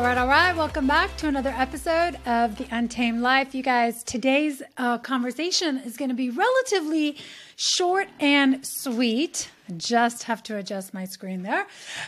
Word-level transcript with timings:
All 0.00 0.06
right, 0.06 0.16
all 0.16 0.28
right. 0.28 0.56
Welcome 0.56 0.86
back 0.86 1.14
to 1.18 1.28
another 1.28 1.52
episode 1.54 2.16
of 2.24 2.56
The 2.56 2.66
Untamed 2.70 3.20
Life. 3.20 3.54
You 3.54 3.62
guys, 3.62 4.02
today's 4.02 4.62
uh, 4.78 4.96
conversation 4.96 5.76
is 5.76 5.98
going 5.98 6.08
to 6.08 6.14
be 6.14 6.30
relatively 6.30 7.18
short 7.56 8.08
and 8.18 8.64
sweet. 8.64 9.50
Just 9.76 10.22
have 10.22 10.42
to 10.44 10.56
adjust 10.56 10.94
my 10.94 11.04
screen 11.04 11.42
there. 11.42 11.66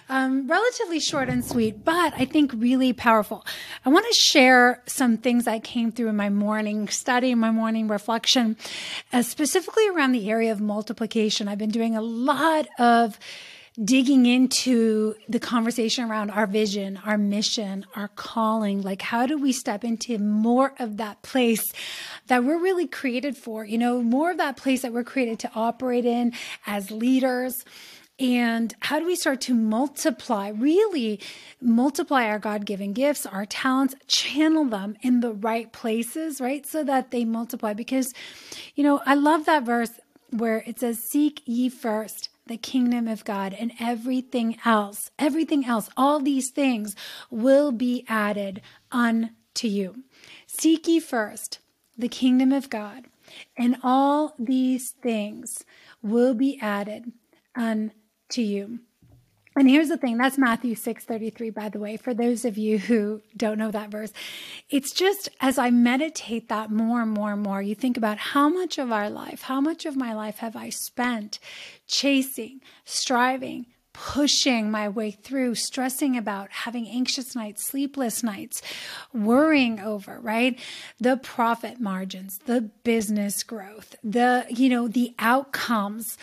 Um, 0.08 0.48
relatively 0.48 1.00
short 1.00 1.28
and 1.28 1.44
sweet, 1.44 1.84
but 1.84 2.14
I 2.16 2.24
think 2.24 2.54
really 2.54 2.94
powerful. 2.94 3.44
I 3.84 3.90
want 3.90 4.06
to 4.06 4.14
share 4.14 4.82
some 4.86 5.18
things 5.18 5.46
I 5.46 5.58
came 5.58 5.92
through 5.92 6.08
in 6.08 6.16
my 6.16 6.30
morning 6.30 6.88
study, 6.88 7.34
my 7.34 7.50
morning 7.50 7.88
reflection, 7.88 8.56
uh, 9.12 9.20
specifically 9.20 9.86
around 9.90 10.12
the 10.12 10.30
area 10.30 10.50
of 10.50 10.62
multiplication. 10.62 11.46
I've 11.46 11.58
been 11.58 11.68
doing 11.68 11.94
a 11.94 12.00
lot 12.00 12.68
of 12.78 13.18
digging 13.82 14.26
into 14.26 15.14
the 15.28 15.40
conversation 15.40 16.04
around 16.04 16.30
our 16.30 16.46
vision, 16.46 17.00
our 17.04 17.16
mission, 17.16 17.86
our 17.96 18.08
calling. 18.08 18.82
Like, 18.82 19.02
how 19.02 19.26
do 19.26 19.38
we 19.38 19.52
step 19.52 19.82
into 19.82 20.18
more 20.18 20.74
of 20.78 20.98
that 20.98 21.22
place 21.22 21.72
that 22.26 22.44
we're 22.44 22.60
really 22.60 22.86
created 22.86 23.36
for? 23.36 23.64
You 23.64 23.78
know, 23.78 24.02
more 24.02 24.30
of 24.30 24.36
that 24.38 24.56
place 24.56 24.82
that 24.82 24.92
we're 24.92 25.04
created 25.04 25.38
to 25.40 25.50
operate 25.54 26.04
in 26.04 26.32
as 26.66 26.90
leaders. 26.90 27.64
And 28.18 28.74
how 28.80 28.98
do 28.98 29.06
we 29.06 29.16
start 29.16 29.40
to 29.42 29.54
multiply, 29.54 30.48
really 30.50 31.18
multiply 31.60 32.26
our 32.26 32.38
God 32.38 32.66
given 32.66 32.92
gifts, 32.92 33.24
our 33.24 33.46
talents, 33.46 33.94
channel 34.06 34.66
them 34.66 34.96
in 35.00 35.20
the 35.20 35.32
right 35.32 35.72
places, 35.72 36.40
right? 36.40 36.66
So 36.66 36.84
that 36.84 37.10
they 37.10 37.24
multiply. 37.24 37.72
Because, 37.72 38.12
you 38.74 38.84
know, 38.84 39.00
I 39.06 39.14
love 39.14 39.46
that 39.46 39.64
verse 39.64 39.92
where 40.30 40.62
it 40.66 40.78
says, 40.78 41.02
Seek 41.02 41.42
ye 41.46 41.70
first 41.70 42.28
the 42.46 42.56
kingdom 42.56 43.08
of 43.08 43.24
God 43.24 43.54
and 43.58 43.72
everything 43.80 44.58
else, 44.64 45.10
everything 45.18 45.64
else, 45.64 45.88
all 45.96 46.20
these 46.20 46.50
things 46.50 46.96
will 47.30 47.72
be 47.72 48.04
added 48.08 48.60
unto 48.90 49.68
you. 49.68 50.04
Seek 50.46 50.88
ye 50.88 51.00
first 51.00 51.58
the 51.96 52.08
kingdom 52.08 52.52
of 52.52 52.70
God, 52.70 53.06
and 53.56 53.76
all 53.82 54.34
these 54.38 54.90
things 54.90 55.64
will 56.02 56.34
be 56.34 56.58
added 56.60 57.12
unto 57.54 58.40
you. 58.40 58.80
And 59.55 59.69
here's 59.69 59.89
the 59.89 59.98
thing, 59.98 60.17
that's 60.17 60.39
Matthew 60.39 60.75
6:33 60.75 61.51
by 61.51 61.68
the 61.68 61.79
way, 61.79 61.96
for 61.96 62.14
those 62.14 62.45
of 62.45 62.57
you 62.57 62.79
who 62.79 63.20
don't 63.36 63.58
know 63.58 63.70
that 63.70 63.90
verse. 63.90 64.13
It's 64.70 64.92
just 64.92 65.29
as 65.40 65.58
I 65.58 65.70
meditate 65.70 66.48
that 66.48 66.70
more 66.70 67.02
and 67.02 67.11
more 67.11 67.33
and 67.33 67.42
more, 67.42 67.61
you 67.61 67.74
think 67.74 67.96
about 67.96 68.18
how 68.18 68.48
much 68.48 68.79
of 68.79 68.91
our 68.91 69.11
life, 69.11 69.42
how 69.42 69.61
much 69.61 69.85
of 69.85 69.95
my 69.96 70.14
life 70.14 70.39
have 70.39 70.57
I 70.57 70.70
spent 70.70 71.39
chasing, 71.86 72.61
striving, 72.86 73.67
pushing 73.92 74.70
my 74.70 74.89
way 74.89 75.11
through, 75.11 75.55
stressing 75.55 76.17
about, 76.17 76.51
having 76.51 76.89
anxious 76.89 77.35
nights, 77.36 77.67
sleepless 77.67 78.23
nights, 78.23 78.62
worrying 79.12 79.79
over, 79.80 80.18
right? 80.20 80.58
The 80.98 81.18
profit 81.18 81.79
margins, 81.79 82.39
the 82.46 82.62
business 82.85 83.42
growth, 83.42 83.96
the, 84.02 84.46
you 84.48 84.70
know, 84.70 84.89
the 84.89 85.14
outcomes 85.18 86.17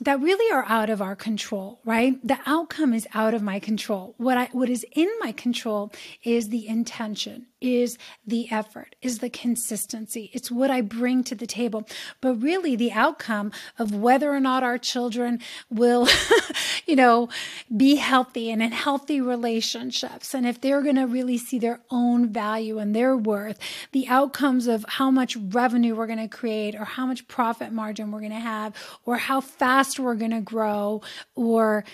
that 0.00 0.20
really 0.20 0.52
are 0.52 0.64
out 0.66 0.90
of 0.90 1.02
our 1.02 1.14
control, 1.14 1.80
right? 1.84 2.18
The 2.26 2.38
outcome 2.46 2.94
is 2.94 3.06
out 3.14 3.34
of 3.34 3.42
my 3.42 3.58
control. 3.58 4.14
What 4.16 4.38
I, 4.38 4.48
what 4.52 4.70
is 4.70 4.84
in 4.92 5.10
my 5.20 5.32
control 5.32 5.92
is 6.22 6.48
the 6.48 6.66
intention, 6.66 7.46
is 7.60 7.98
the 8.26 8.50
effort, 8.50 8.94
is 9.02 9.18
the 9.18 9.30
consistency. 9.30 10.30
It's 10.32 10.50
what 10.50 10.70
I 10.70 10.80
bring 10.80 11.24
to 11.24 11.34
the 11.34 11.46
table. 11.46 11.86
But 12.20 12.34
really 12.34 12.76
the 12.76 12.92
outcome 12.92 13.52
of 13.78 13.94
whether 13.94 14.32
or 14.32 14.40
not 14.40 14.62
our 14.62 14.78
children 14.78 15.40
will, 15.68 16.08
you 16.86 16.96
know, 16.96 17.28
be 17.76 17.96
healthy 17.96 18.50
and 18.50 18.62
in 18.62 18.72
healthy 18.72 19.20
relationships. 19.20 20.34
And 20.34 20.46
if 20.46 20.60
they're 20.60 20.82
going 20.82 20.96
to 20.96 21.06
really 21.06 21.38
see 21.38 21.58
their 21.58 21.80
own 21.90 22.32
value 22.32 22.78
and 22.78 22.94
their 22.94 23.16
worth, 23.16 23.58
the 23.92 24.08
outcomes 24.08 24.66
of 24.66 24.84
how 24.88 25.10
much 25.10 25.36
revenue 25.36 25.94
we're 25.94 26.06
going 26.06 26.18
to 26.18 26.28
create 26.28 26.74
or 26.74 26.84
how 26.84 27.06
much 27.06 27.26
profit 27.28 27.72
margin 27.72 28.10
we're 28.10 28.20
going 28.20 28.30
to 28.32 28.38
have 28.38 28.74
or 29.04 29.16
how 29.16 29.40
fast 29.40 29.98
we're 29.98 30.14
going 30.14 30.30
to 30.30 30.40
grow 30.40 31.02
or 31.34 31.84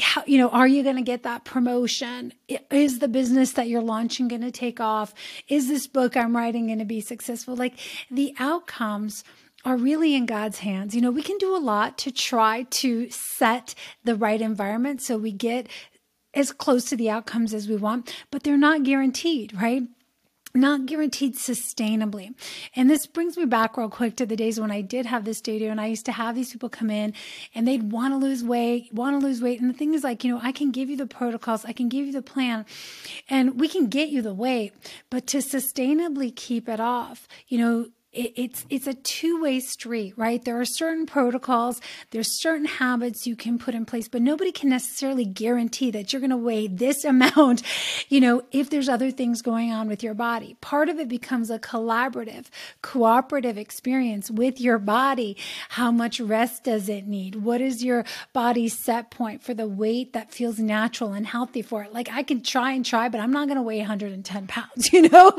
how, 0.00 0.22
you 0.26 0.38
know 0.38 0.48
are 0.50 0.68
you 0.68 0.82
going 0.82 0.96
to 0.96 1.02
get 1.02 1.22
that 1.22 1.44
promotion 1.44 2.32
is 2.70 2.98
the 2.98 3.08
business 3.08 3.52
that 3.52 3.68
you're 3.68 3.82
launching 3.82 4.28
going 4.28 4.40
to 4.40 4.50
take 4.50 4.80
off 4.80 5.12
is 5.48 5.68
this 5.68 5.86
book 5.86 6.16
i'm 6.16 6.34
writing 6.34 6.66
going 6.66 6.78
to 6.78 6.84
be 6.84 7.00
successful 7.00 7.54
like 7.54 7.74
the 8.10 8.34
outcomes 8.38 9.24
are 9.64 9.76
really 9.76 10.14
in 10.14 10.26
God's 10.26 10.58
hands. 10.58 10.94
You 10.94 11.02
know, 11.02 11.10
we 11.10 11.22
can 11.22 11.36
do 11.38 11.56
a 11.56 11.58
lot 11.58 11.98
to 11.98 12.12
try 12.12 12.62
to 12.62 13.10
set 13.10 13.74
the 14.04 14.14
right 14.14 14.40
environment 14.40 15.02
so 15.02 15.18
we 15.18 15.32
get 15.32 15.68
as 16.34 16.52
close 16.52 16.84
to 16.86 16.96
the 16.96 17.10
outcomes 17.10 17.52
as 17.52 17.68
we 17.68 17.76
want, 17.76 18.14
but 18.30 18.42
they're 18.42 18.56
not 18.56 18.84
guaranteed, 18.84 19.54
right? 19.60 19.82
Not 20.60 20.86
guaranteed 20.86 21.36
sustainably. 21.36 22.34
And 22.74 22.88
this 22.88 23.06
brings 23.06 23.36
me 23.36 23.44
back 23.44 23.76
real 23.76 23.88
quick 23.88 24.16
to 24.16 24.26
the 24.26 24.36
days 24.36 24.60
when 24.60 24.70
I 24.70 24.80
did 24.80 25.06
have 25.06 25.24
this 25.24 25.38
studio 25.38 25.70
and 25.70 25.80
I 25.80 25.86
used 25.86 26.06
to 26.06 26.12
have 26.12 26.34
these 26.34 26.52
people 26.52 26.68
come 26.68 26.90
in 26.90 27.14
and 27.54 27.66
they'd 27.66 27.92
want 27.92 28.14
to 28.14 28.18
lose 28.18 28.44
weight, 28.44 28.92
want 28.92 29.20
to 29.20 29.26
lose 29.26 29.40
weight. 29.40 29.60
And 29.60 29.68
the 29.68 29.74
thing 29.74 29.94
is 29.94 30.04
like, 30.04 30.24
you 30.24 30.32
know, 30.32 30.40
I 30.42 30.52
can 30.52 30.70
give 30.70 30.90
you 30.90 30.96
the 30.96 31.06
protocols, 31.06 31.64
I 31.64 31.72
can 31.72 31.88
give 31.88 32.06
you 32.06 32.12
the 32.12 32.22
plan 32.22 32.66
and 33.28 33.60
we 33.60 33.68
can 33.68 33.86
get 33.86 34.08
you 34.08 34.22
the 34.22 34.34
weight, 34.34 34.72
but 35.10 35.26
to 35.28 35.38
sustainably 35.38 36.34
keep 36.34 36.68
it 36.68 36.80
off, 36.80 37.28
you 37.48 37.58
know, 37.58 37.86
it's 38.18 38.66
it's 38.68 38.86
a 38.86 38.94
two-way 38.94 39.60
street 39.60 40.14
right? 40.16 40.44
There 40.44 40.60
are 40.60 40.64
certain 40.64 41.06
protocols 41.06 41.80
there's 42.10 42.40
certain 42.40 42.66
habits 42.66 43.26
you 43.26 43.36
can 43.36 43.58
put 43.58 43.74
in 43.74 43.84
place 43.84 44.08
but 44.08 44.22
nobody 44.22 44.50
can 44.50 44.68
necessarily 44.68 45.24
guarantee 45.24 45.90
that 45.92 46.12
you're 46.12 46.20
going 46.20 46.30
to 46.30 46.36
weigh 46.36 46.66
this 46.66 47.04
amount 47.12 47.62
you 48.08 48.20
know 48.20 48.42
if 48.50 48.70
there's 48.70 48.88
other 48.88 49.10
things 49.10 49.42
going 49.42 49.72
on 49.72 49.88
with 49.88 50.02
your 50.02 50.14
body. 50.14 50.56
Part 50.60 50.88
of 50.88 50.98
it 50.98 51.08
becomes 51.08 51.50
a 51.50 51.58
collaborative 51.58 52.46
cooperative 52.82 53.56
experience 53.56 54.30
with 54.30 54.60
your 54.60 54.78
body. 54.78 55.36
How 55.70 55.90
much 55.90 56.20
rest 56.20 56.64
does 56.64 56.88
it 56.88 57.06
need? 57.06 57.36
What 57.36 57.60
is 57.60 57.84
your 57.84 58.04
body's 58.32 58.76
set 58.76 59.10
point 59.10 59.42
for 59.42 59.54
the 59.54 59.68
weight 59.68 60.12
that 60.12 60.32
feels 60.32 60.58
natural 60.58 61.12
and 61.12 61.26
healthy 61.26 61.62
for 61.62 61.82
it? 61.82 61.92
Like 61.92 62.08
i 62.10 62.22
can 62.22 62.42
try 62.42 62.72
and 62.72 62.84
try 62.84 63.08
but 63.08 63.20
i'm 63.20 63.30
not 63.30 63.46
going 63.48 63.56
to 63.56 63.62
weigh 63.62 63.78
110 63.78 64.46
pounds 64.46 64.92
you 64.92 65.08
know? 65.08 65.32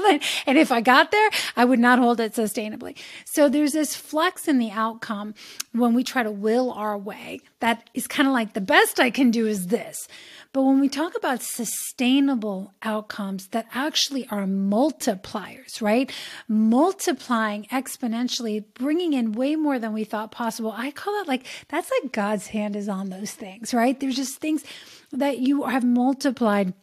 And 0.46 0.58
if 0.58 0.72
i 0.72 0.82
got 0.82 1.12
there 1.12 1.30
i 1.56 1.66
would 1.66 1.80
not 1.80 2.00
hold 2.00 2.20
it 2.20 2.34
sustainably 2.34 2.69
sustainably. 2.70 2.98
So 3.26 3.50
there's 3.50 3.74
this 3.74 3.96
flux 3.96 4.48
in 4.48 4.60
the 4.60 4.72
outcome 4.72 5.34
when 5.72 5.94
we 5.94 6.04
try 6.04 6.24
to 6.24 6.32
will 6.32 6.72
our 6.72 6.98
way. 6.98 7.42
That 7.60 7.90
is 7.94 8.08
kind 8.08 8.28
of 8.28 8.34
like 8.34 8.54
the 8.54 8.62
best 8.62 9.00
I 9.00 9.10
can 9.10 9.32
do 9.32 9.48
is 9.48 9.68
this. 9.68 10.08
But 10.52 10.64
when 10.64 10.80
we 10.80 10.90
talk 10.90 11.16
about 11.16 11.44
sustainable 11.44 12.74
outcomes 12.82 13.48
that 13.50 13.68
actually 13.74 14.28
are 14.32 14.46
multipliers, 14.46 15.80
right? 15.82 16.12
Multiplying 16.48 17.66
exponentially, 17.66 18.64
bringing 18.74 19.14
in 19.14 19.34
way 19.34 19.56
more 19.56 19.78
than 19.78 19.94
we 19.94 20.04
thought 20.04 20.32
possible. 20.32 20.74
I 20.76 20.92
call 20.92 21.22
it 21.22 21.28
like, 21.28 21.46
that's 21.68 21.92
like 22.02 22.12
God's 22.12 22.48
hand 22.48 22.76
is 22.76 22.90
on 22.90 23.10
those 23.10 23.32
things, 23.32 23.74
right? 23.74 24.00
There's 24.00 24.16
just 24.16 24.38
things 24.38 24.64
that 25.12 25.38
you 25.38 25.64
have 25.64 25.84
multiplied 25.84 26.74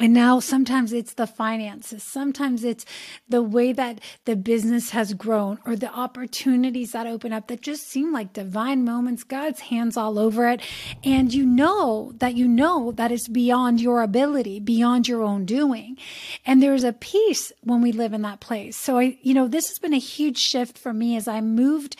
and 0.00 0.12
now 0.12 0.40
sometimes 0.40 0.92
it's 0.92 1.14
the 1.14 1.26
finances. 1.26 2.02
Sometimes 2.02 2.64
it's 2.64 2.84
the 3.28 3.42
way 3.42 3.72
that 3.72 4.00
the 4.24 4.34
business 4.34 4.90
has 4.90 5.14
grown 5.14 5.60
or 5.64 5.76
the 5.76 5.92
opportunities 5.92 6.92
that 6.92 7.06
open 7.06 7.32
up 7.32 7.46
that 7.46 7.60
just 7.60 7.88
seem 7.88 8.12
like 8.12 8.32
divine 8.32 8.84
moments, 8.84 9.22
God's 9.22 9.60
hands 9.60 9.96
all 9.96 10.18
over 10.18 10.48
it. 10.48 10.60
And 11.04 11.32
you 11.32 11.46
know 11.46 12.12
that 12.16 12.34
you 12.34 12.48
know 12.48 12.90
that 12.90 13.12
it's 13.12 13.28
beyond 13.28 13.80
your 13.80 14.02
ability, 14.02 14.58
beyond 14.58 15.06
your 15.06 15.22
own 15.22 15.44
doing. 15.44 15.96
And 16.44 16.60
there's 16.60 16.84
a 16.84 16.92
peace 16.92 17.52
when 17.62 17.80
we 17.80 17.92
live 17.92 18.12
in 18.12 18.22
that 18.22 18.40
place. 18.40 18.76
So 18.76 18.98
I, 18.98 19.16
you 19.22 19.32
know, 19.32 19.46
this 19.46 19.68
has 19.68 19.78
been 19.78 19.94
a 19.94 19.98
huge 19.98 20.38
shift 20.38 20.76
for 20.76 20.92
me 20.92 21.16
as 21.16 21.28
I 21.28 21.40
moved 21.40 21.94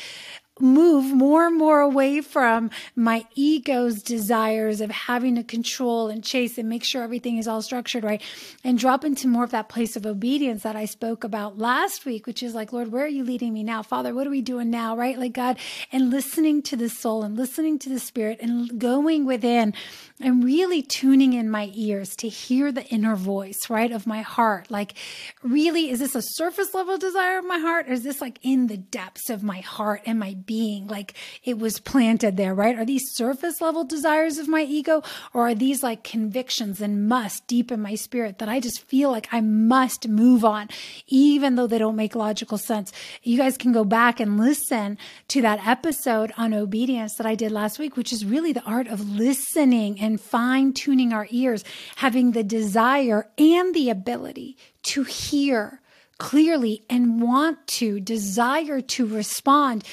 move 0.61 1.12
more 1.12 1.47
and 1.47 1.59
more 1.59 1.81
away 1.81 2.21
from 2.21 2.71
my 2.95 3.27
ego's 3.35 4.03
desires 4.03 4.81
of 4.81 4.91
having 4.91 5.35
to 5.35 5.43
control 5.43 6.09
and 6.09 6.23
chase 6.23 6.59
and 6.59 6.69
make 6.69 6.85
sure 6.85 7.03
everything 7.03 7.39
is 7.39 7.49
all 7.49 7.61
structured 7.61 8.05
right 8.05 8.23
and 8.62 8.79
drop 8.79 9.05
into 9.05 9.27
more 9.27 9.43
of 9.43 9.51
that 9.51 9.69
place 9.69 9.97
of 9.97 10.06
obedience 10.06 10.62
that 10.62 10.77
I 10.77 10.85
spoke 10.85 11.25
about 11.25 11.59
last 11.59 12.06
week, 12.06 12.27
which 12.27 12.43
is 12.43 12.55
like, 12.55 12.73
Lord, 12.73 12.93
where 12.93 13.05
are 13.05 13.09
you 13.09 13.25
leading 13.25 13.53
me 13.53 13.62
now? 13.62 13.83
Father, 13.83 14.15
what 14.15 14.27
are 14.27 14.31
we 14.31 14.43
doing 14.43 14.71
now? 14.71 14.97
Right? 14.97 15.19
Like 15.19 15.33
God, 15.33 15.59
and 15.91 16.11
listening 16.11 16.62
to 16.62 16.77
the 16.77 16.89
soul 16.89 17.23
and 17.25 17.37
listening 17.37 17.79
to 17.81 17.89
the 17.89 17.99
spirit 17.99 18.39
and 18.41 18.79
going 18.79 19.25
within 19.25 19.75
and 20.20 20.44
really 20.44 20.81
tuning 20.81 21.32
in 21.32 21.50
my 21.50 21.72
ears 21.75 22.14
to 22.16 22.28
hear 22.28 22.70
the 22.70 22.84
inner 22.87 23.16
voice, 23.16 23.69
right, 23.69 23.90
of 23.90 24.06
my 24.06 24.22
heart. 24.22 24.70
Like, 24.70 24.94
really, 25.43 25.90
is 25.90 25.99
this 25.99 26.14
a 26.14 26.22
surface 26.22 26.72
level 26.72 26.99
desire 26.99 27.38
of 27.38 27.44
my 27.44 27.58
heart 27.58 27.88
or 27.88 27.93
is 27.93 28.05
this 28.05 28.20
like 28.20 28.38
in 28.43 28.69
the 28.69 28.76
depths 28.76 29.28
of 29.28 29.43
my 29.43 29.58
heart 29.58 30.02
and 30.06 30.19
my 30.20 30.34
being, 30.46 30.87
like 30.87 31.14
it 31.43 31.58
was 31.58 31.81
planted 31.81 32.37
there, 32.37 32.55
right? 32.55 32.78
Are 32.78 32.84
these 32.84 33.11
surface 33.14 33.61
level 33.61 33.82
desires 33.82 34.38
of 34.38 34.46
my 34.46 34.62
ego, 34.62 35.02
or 35.32 35.49
are 35.49 35.55
these 35.55 35.82
like 35.82 36.05
convictions 36.05 36.81
and 36.81 37.08
must 37.08 37.46
deep 37.49 37.72
in 37.72 37.82
my 37.82 37.96
spirit 37.96 38.38
that 38.38 38.49
I 38.49 38.60
just 38.60 38.82
feel 38.82 39.10
like 39.10 39.28
I 39.32 39.40
must 39.40 40.06
move 40.06 40.44
on, 40.44 40.69
even 41.08 41.56
though 41.56 41.67
they 41.67 41.78
don't 41.78 41.96
make 41.96 42.14
logical 42.14 42.58
sense? 42.58 42.93
You 43.22 43.37
guys 43.37 43.58
can 43.58 43.72
go 43.72 43.84
back 43.84 44.20
and 44.20 44.38
listen 44.38 44.96
to 45.28 45.43
that 45.43 45.67
episode 45.67 46.32
on 46.37 46.55
obedience 46.55 47.17
that 47.17 47.26
I 47.26 47.34
did 47.34 47.50
last 47.50 47.81
week, 47.81 47.96
which 47.96 48.12
is 48.12 48.25
really 48.25 48.52
the 48.52 48.62
art 48.62 48.87
of 48.87 49.10
listening 49.10 50.00
and 50.00 50.13
fine 50.20 50.72
tuning 50.72 51.12
our 51.12 51.26
ears, 51.31 51.64
having 51.96 52.32
the 52.32 52.44
desire 52.44 53.28
and 53.38 53.75
the 53.75 53.90
ability 53.90 54.56
to 54.82 55.05
hear 55.05 55.81
clearly 56.19 56.82
and 56.88 57.20
want 57.20 57.66
to 57.66 58.00
desire 58.00 58.81
to 58.81 59.06
respond 59.06 59.84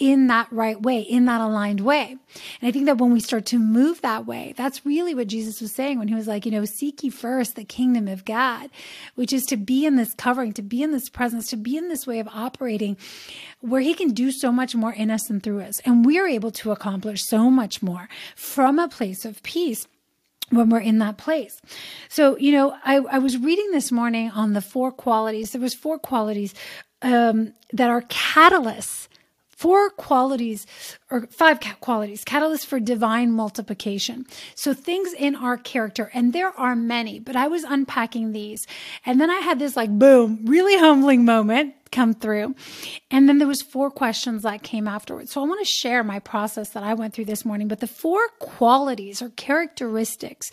in 0.00 0.28
that 0.28 0.50
right 0.50 0.80
way, 0.80 1.00
in 1.00 1.26
that 1.26 1.42
aligned 1.42 1.80
way. 1.80 2.16
And 2.60 2.68
I 2.68 2.72
think 2.72 2.86
that 2.86 2.96
when 2.96 3.12
we 3.12 3.20
start 3.20 3.44
to 3.46 3.58
move 3.58 4.00
that 4.00 4.26
way, 4.26 4.54
that's 4.56 4.86
really 4.86 5.14
what 5.14 5.26
Jesus 5.26 5.60
was 5.60 5.74
saying 5.74 5.98
when 5.98 6.08
he 6.08 6.14
was 6.14 6.26
like, 6.26 6.46
you 6.46 6.52
know, 6.52 6.64
seek 6.64 7.02
ye 7.02 7.10
first 7.10 7.54
the 7.54 7.64
kingdom 7.64 8.08
of 8.08 8.24
God, 8.24 8.70
which 9.14 9.32
is 9.32 9.44
to 9.44 9.58
be 9.58 9.84
in 9.84 9.96
this 9.96 10.14
covering, 10.14 10.54
to 10.54 10.62
be 10.62 10.82
in 10.82 10.92
this 10.92 11.10
presence, 11.10 11.48
to 11.48 11.56
be 11.56 11.76
in 11.76 11.88
this 11.88 12.06
way 12.06 12.18
of 12.18 12.28
operating 12.28 12.96
where 13.60 13.82
he 13.82 13.92
can 13.92 14.12
do 14.12 14.32
so 14.32 14.50
much 14.50 14.74
more 14.74 14.92
in 14.92 15.10
us 15.10 15.28
and 15.28 15.42
through 15.42 15.60
us. 15.60 15.78
And 15.80 16.06
we're 16.06 16.28
able 16.28 16.50
to 16.52 16.72
accomplish 16.72 17.22
so 17.24 17.50
much 17.50 17.82
more 17.82 18.08
from 18.34 18.78
a 18.78 18.88
place 18.88 19.26
of 19.26 19.42
peace 19.42 19.86
when 20.50 20.68
we're 20.68 20.80
in 20.80 20.98
that 20.98 21.16
place. 21.16 21.60
So, 22.08 22.36
you 22.36 22.52
know, 22.52 22.76
I, 22.84 22.96
I 22.96 23.18
was 23.18 23.38
reading 23.38 23.70
this 23.70 23.90
morning 23.90 24.30
on 24.30 24.52
the 24.52 24.60
four 24.60 24.92
qualities. 24.92 25.52
There 25.52 25.60
was 25.60 25.74
four 25.74 25.98
qualities 25.98 26.54
um, 27.02 27.54
that 27.72 27.88
are 27.88 28.02
catalysts 28.02 29.08
four 29.60 29.90
qualities 29.90 30.66
or 31.10 31.26
five 31.26 31.60
qualities, 31.80 32.24
catalysts 32.24 32.64
for 32.64 32.80
divine 32.80 33.30
multiplication. 33.30 34.24
So 34.54 34.72
things 34.72 35.12
in 35.12 35.36
our 35.36 35.58
character, 35.58 36.10
and 36.14 36.32
there 36.32 36.58
are 36.58 36.74
many, 36.74 37.20
but 37.20 37.36
I 37.36 37.46
was 37.46 37.62
unpacking 37.64 38.32
these. 38.32 38.66
And 39.04 39.20
then 39.20 39.30
I 39.30 39.40
had 39.40 39.58
this 39.58 39.76
like 39.76 39.90
boom, 39.90 40.46
really 40.46 40.78
humbling 40.78 41.26
moment 41.26 41.74
come 41.92 42.14
through. 42.14 42.54
And 43.10 43.28
then 43.28 43.36
there 43.36 43.48
was 43.48 43.60
four 43.60 43.90
questions 43.90 44.44
that 44.44 44.62
came 44.62 44.88
afterwards. 44.88 45.32
So 45.32 45.42
I 45.42 45.46
want 45.46 45.60
to 45.60 45.70
share 45.70 46.02
my 46.02 46.20
process 46.20 46.70
that 46.70 46.82
I 46.82 46.94
went 46.94 47.12
through 47.12 47.26
this 47.26 47.44
morning, 47.44 47.68
but 47.68 47.80
the 47.80 47.86
four 47.86 48.28
qualities 48.38 49.20
or 49.20 49.28
characteristics 49.28 50.50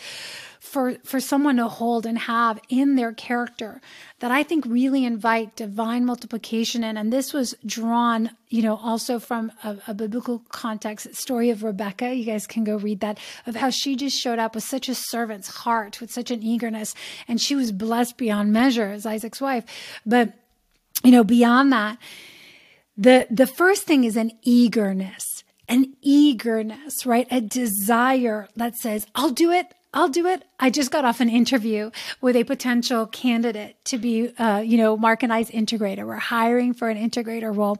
for 0.59 0.95
for 1.03 1.19
someone 1.19 1.57
to 1.57 1.67
hold 1.67 2.05
and 2.05 2.17
have 2.17 2.59
in 2.69 2.95
their 2.95 3.13
character 3.13 3.81
that 4.19 4.31
I 4.31 4.43
think 4.43 4.65
really 4.65 5.05
invite 5.05 5.55
divine 5.55 6.05
multiplication 6.05 6.83
in. 6.83 6.97
And 6.97 7.13
this 7.13 7.33
was 7.33 7.55
drawn, 7.65 8.31
you 8.49 8.61
know, 8.61 8.77
also 8.77 9.19
from 9.19 9.51
a, 9.63 9.77
a 9.87 9.93
biblical 9.93 10.43
context, 10.49 11.15
story 11.15 11.49
of 11.49 11.63
Rebecca. 11.63 12.13
You 12.13 12.25
guys 12.25 12.47
can 12.47 12.63
go 12.63 12.77
read 12.77 12.99
that 13.01 13.19
of 13.45 13.55
how 13.55 13.69
she 13.69 13.95
just 13.95 14.19
showed 14.19 14.39
up 14.39 14.55
with 14.55 14.63
such 14.63 14.89
a 14.89 14.95
servant's 14.95 15.49
heart, 15.49 16.01
with 16.01 16.11
such 16.11 16.31
an 16.31 16.43
eagerness, 16.43 16.95
and 17.27 17.39
she 17.39 17.55
was 17.55 17.71
blessed 17.71 18.17
beyond 18.17 18.51
measure 18.51 18.89
as 18.89 19.05
Isaac's 19.05 19.41
wife. 19.41 19.63
But 20.05 20.33
you 21.03 21.11
know, 21.11 21.23
beyond 21.23 21.71
that, 21.73 21.97
the 22.97 23.27
the 23.29 23.47
first 23.47 23.83
thing 23.83 24.03
is 24.03 24.17
an 24.17 24.31
eagerness 24.43 25.37
an 25.69 25.93
eagerness, 26.01 27.05
right? 27.05 27.27
A 27.29 27.41
desire 27.41 28.47
that 28.55 28.75
says, 28.77 29.05
I'll 29.15 29.31
do 29.31 29.51
it. 29.51 29.73
I'll 29.97 30.09
do 30.09 30.27
it. 30.27 30.43
I 30.59 30.69
just 30.69 30.91
got 30.91 31.05
off 31.05 31.21
an 31.21 31.29
interview 31.29 31.89
with 32.21 32.35
a 32.35 32.43
potential 32.43 33.07
candidate 33.07 33.83
to 33.85 33.97
be, 33.97 34.29
uh, 34.37 34.59
you 34.59 34.77
know, 34.77 34.95
Mark 34.95 35.23
and 35.23 35.33
I's 35.33 35.49
integrator. 35.49 36.05
We're 36.05 36.17
hiring 36.17 36.75
for 36.75 36.87
an 36.87 36.97
integrator 36.97 37.55
role. 37.55 37.79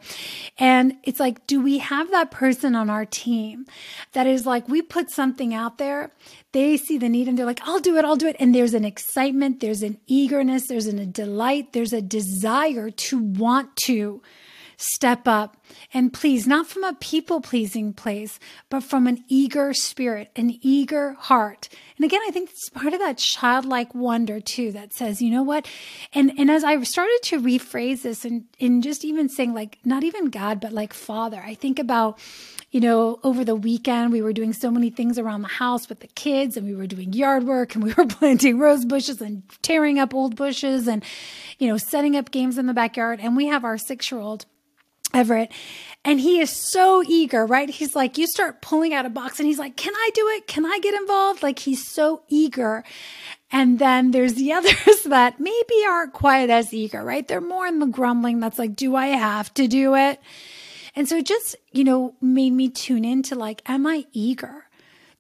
And 0.58 0.96
it's 1.04 1.20
like, 1.20 1.46
do 1.46 1.62
we 1.62 1.78
have 1.78 2.10
that 2.10 2.32
person 2.32 2.76
on 2.76 2.90
our 2.90 3.06
team 3.06 3.68
that 4.14 4.26
is 4.26 4.48
like, 4.48 4.68
we 4.68 4.82
put 4.82 5.12
something 5.12 5.54
out 5.54 5.78
there, 5.78 6.10
they 6.54 6.76
see 6.76 6.98
the 6.98 7.08
need 7.08 7.28
and 7.28 7.38
they're 7.38 7.46
like, 7.46 7.62
I'll 7.68 7.80
do 7.80 7.98
it, 7.98 8.04
I'll 8.04 8.16
do 8.16 8.28
it. 8.28 8.36
And 8.40 8.56
there's 8.56 8.74
an 8.74 8.84
excitement, 8.84 9.60
there's 9.60 9.84
an 9.84 10.00
eagerness, 10.08 10.68
there's 10.68 10.88
an, 10.88 10.98
a 10.98 11.06
delight, 11.06 11.74
there's 11.74 11.94
a 11.94 12.02
desire 12.02 12.90
to 12.90 13.20
want 13.20 13.76
to 13.76 14.24
step 14.78 15.28
up. 15.28 15.58
And 15.94 16.14
please, 16.14 16.48
not 16.48 16.68
from 16.68 16.84
a 16.84 16.94
people 16.94 17.42
pleasing 17.42 17.94
place, 17.94 18.40
but 18.70 18.84
from 18.84 19.08
an 19.08 19.24
eager 19.28 19.74
spirit, 19.74 20.30
an 20.36 20.58
eager 20.62 21.14
heart. 21.14 21.68
And 21.98 22.06
again, 22.06 22.22
I 22.28 22.32
think 22.32 22.52
it's 22.52 22.70
part 22.70 22.94
of 22.94 23.00
that 23.00 23.18
childlike 23.18 23.94
wonder 23.96 24.40
too 24.40 24.72
that 24.74 24.94
says, 24.94 25.22
you 25.22 25.32
know 25.32 25.44
what? 25.44 25.68
And 26.14 26.32
and 26.38 26.50
as 26.50 26.64
I 26.64 26.82
started 26.84 27.20
to 27.24 27.42
rephrase 27.42 28.04
this 28.04 28.24
and 28.24 28.46
in 28.60 28.82
just 28.82 29.04
even 29.04 29.30
saying 29.30 29.54
like 29.54 29.80
not 29.84 30.04
even 30.04 30.26
God, 30.26 30.62
but 30.62 30.72
like 30.72 30.94
Father, 30.94 31.42
I 31.44 31.56
think 31.56 31.80
about 31.80 32.20
you 32.70 32.82
know, 32.82 33.18
over 33.24 33.46
the 33.46 33.56
weekend, 33.56 34.12
we 34.12 34.22
were 34.22 34.34
doing 34.34 34.52
so 34.52 34.70
many 34.70 34.90
things 34.90 35.18
around 35.18 35.42
the 35.42 35.48
house 35.48 35.88
with 35.88 36.02
the 36.02 36.08
kids, 36.08 36.58
and 36.58 36.68
we 36.68 36.76
were 36.76 36.86
doing 36.86 37.14
yard 37.14 37.46
work, 37.46 37.76
and 37.76 37.84
we 37.84 37.94
were 37.94 38.06
planting 38.10 38.60
rose 38.60 38.84
bushes 38.84 39.22
and 39.22 39.44
tearing 39.62 39.98
up 40.00 40.14
old 40.14 40.36
bushes, 40.36 40.86
and, 40.86 41.02
you 41.60 41.70
know, 41.70 41.78
setting 41.78 42.18
up 42.18 42.30
games 42.30 42.58
in 42.58 42.68
the 42.68 42.74
backyard. 42.74 43.20
And 43.22 43.38
we 43.38 43.48
have 43.48 43.64
our 43.64 43.78
six 43.78 44.12
year 44.12 44.20
old 44.20 44.46
Everett. 45.18 45.52
And 46.06 46.22
he 46.22 46.40
is 46.40 46.50
so 46.50 47.04
eager, 47.06 47.46
right? 47.46 47.70
He's 47.70 47.96
like, 47.96 48.18
you 48.18 48.28
start 48.28 48.62
pulling 48.62 48.94
out 48.94 49.06
a 49.06 49.10
box 49.10 49.40
and 49.40 49.48
he's 49.48 49.60
like, 49.60 49.76
can 49.76 49.94
I 49.94 50.10
do 50.14 50.28
it? 50.30 50.48
Can 50.48 50.66
I 50.66 50.80
get 50.82 50.94
involved? 50.94 51.44
Like 51.44 51.60
he's 51.60 51.86
so 51.86 52.22
eager. 52.30 52.86
And 53.52 53.80
then 53.80 54.12
there's 54.12 54.36
the 54.36 54.54
others 54.54 55.04
that 55.06 55.40
maybe 55.40 55.86
aren't 55.86 56.14
quite 56.14 56.50
as 56.50 56.74
eager, 56.74 57.04
right? 57.04 57.28
They're 57.28 57.42
more 57.42 57.68
in 57.68 57.80
the 57.80 57.88
grumbling 57.88 58.40
that's 58.40 58.60
like, 58.60 58.76
do 58.76 58.96
I 58.96 59.08
have 59.08 59.54
to 59.56 59.68
do 59.68 59.96
it? 59.96 60.22
And 60.96 61.10
so 61.10 61.18
it 61.18 61.26
just, 61.26 61.56
you 61.74 61.84
know, 61.84 62.16
made 62.22 62.54
me 62.54 62.70
tune 62.70 63.04
into 63.04 63.36
like, 63.36 63.62
am 63.66 63.86
I 63.86 64.06
eager? 64.14 64.67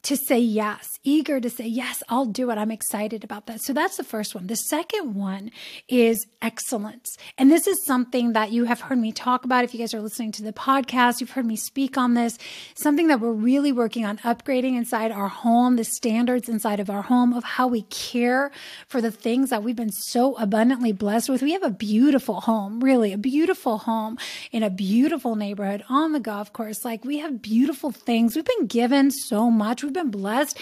To 0.03 0.15
say 0.15 0.39
yes, 0.39 0.87
eager 1.03 1.39
to 1.39 1.49
say, 1.49 1.65
yes, 1.65 2.01
I'll 2.07 2.25
do 2.25 2.49
it. 2.51 2.57
I'm 2.57 2.71
excited 2.71 3.23
about 3.23 3.47
that. 3.47 3.61
So 3.61 3.73
that's 3.73 3.97
the 3.97 4.03
first 4.03 4.35
one. 4.35 4.47
The 4.47 4.55
second 4.55 5.15
one 5.15 5.51
is 5.89 6.27
excellence. 6.41 7.17
And 7.37 7.51
this 7.51 7.67
is 7.67 7.83
something 7.85 8.33
that 8.33 8.51
you 8.51 8.65
have 8.65 8.79
heard 8.79 8.99
me 8.99 9.11
talk 9.11 9.43
about. 9.43 9.63
If 9.63 9.73
you 9.73 9.79
guys 9.79 9.93
are 9.93 10.01
listening 10.01 10.31
to 10.33 10.43
the 10.43 10.53
podcast, 10.53 11.19
you've 11.19 11.31
heard 11.31 11.45
me 11.45 11.55
speak 11.55 11.97
on 11.97 12.13
this, 12.13 12.37
something 12.75 13.07
that 13.07 13.19
we're 13.19 13.31
really 13.31 13.71
working 13.71 14.05
on 14.05 14.17
upgrading 14.19 14.77
inside 14.77 15.11
our 15.11 15.27
home, 15.27 15.75
the 15.75 15.83
standards 15.83 16.47
inside 16.47 16.79
of 16.79 16.89
our 16.89 17.01
home 17.01 17.33
of 17.33 17.43
how 17.43 17.67
we 17.67 17.81
care 17.83 18.51
for 18.87 19.01
the 19.01 19.11
things 19.11 19.49
that 19.49 19.63
we've 19.63 19.75
been 19.75 19.91
so 19.91 20.37
abundantly 20.37 20.91
blessed 20.91 21.29
with. 21.29 21.41
We 21.41 21.53
have 21.53 21.63
a 21.63 21.71
beautiful 21.71 22.41
home, 22.41 22.79
really 22.79 23.13
a 23.13 23.17
beautiful 23.17 23.79
home 23.79 24.17
in 24.51 24.63
a 24.63 24.69
beautiful 24.69 25.35
neighborhood 25.35 25.83
on 25.89 26.13
the 26.13 26.19
golf 26.19 26.53
course. 26.53 26.85
Like 26.85 27.03
we 27.03 27.17
have 27.17 27.41
beautiful 27.41 27.91
things. 27.91 28.35
We've 28.35 28.45
been 28.45 28.67
given 28.67 29.11
so 29.11 29.49
much. 29.49 29.83
We've 29.87 29.93
been 29.93 30.11
blessed. 30.11 30.59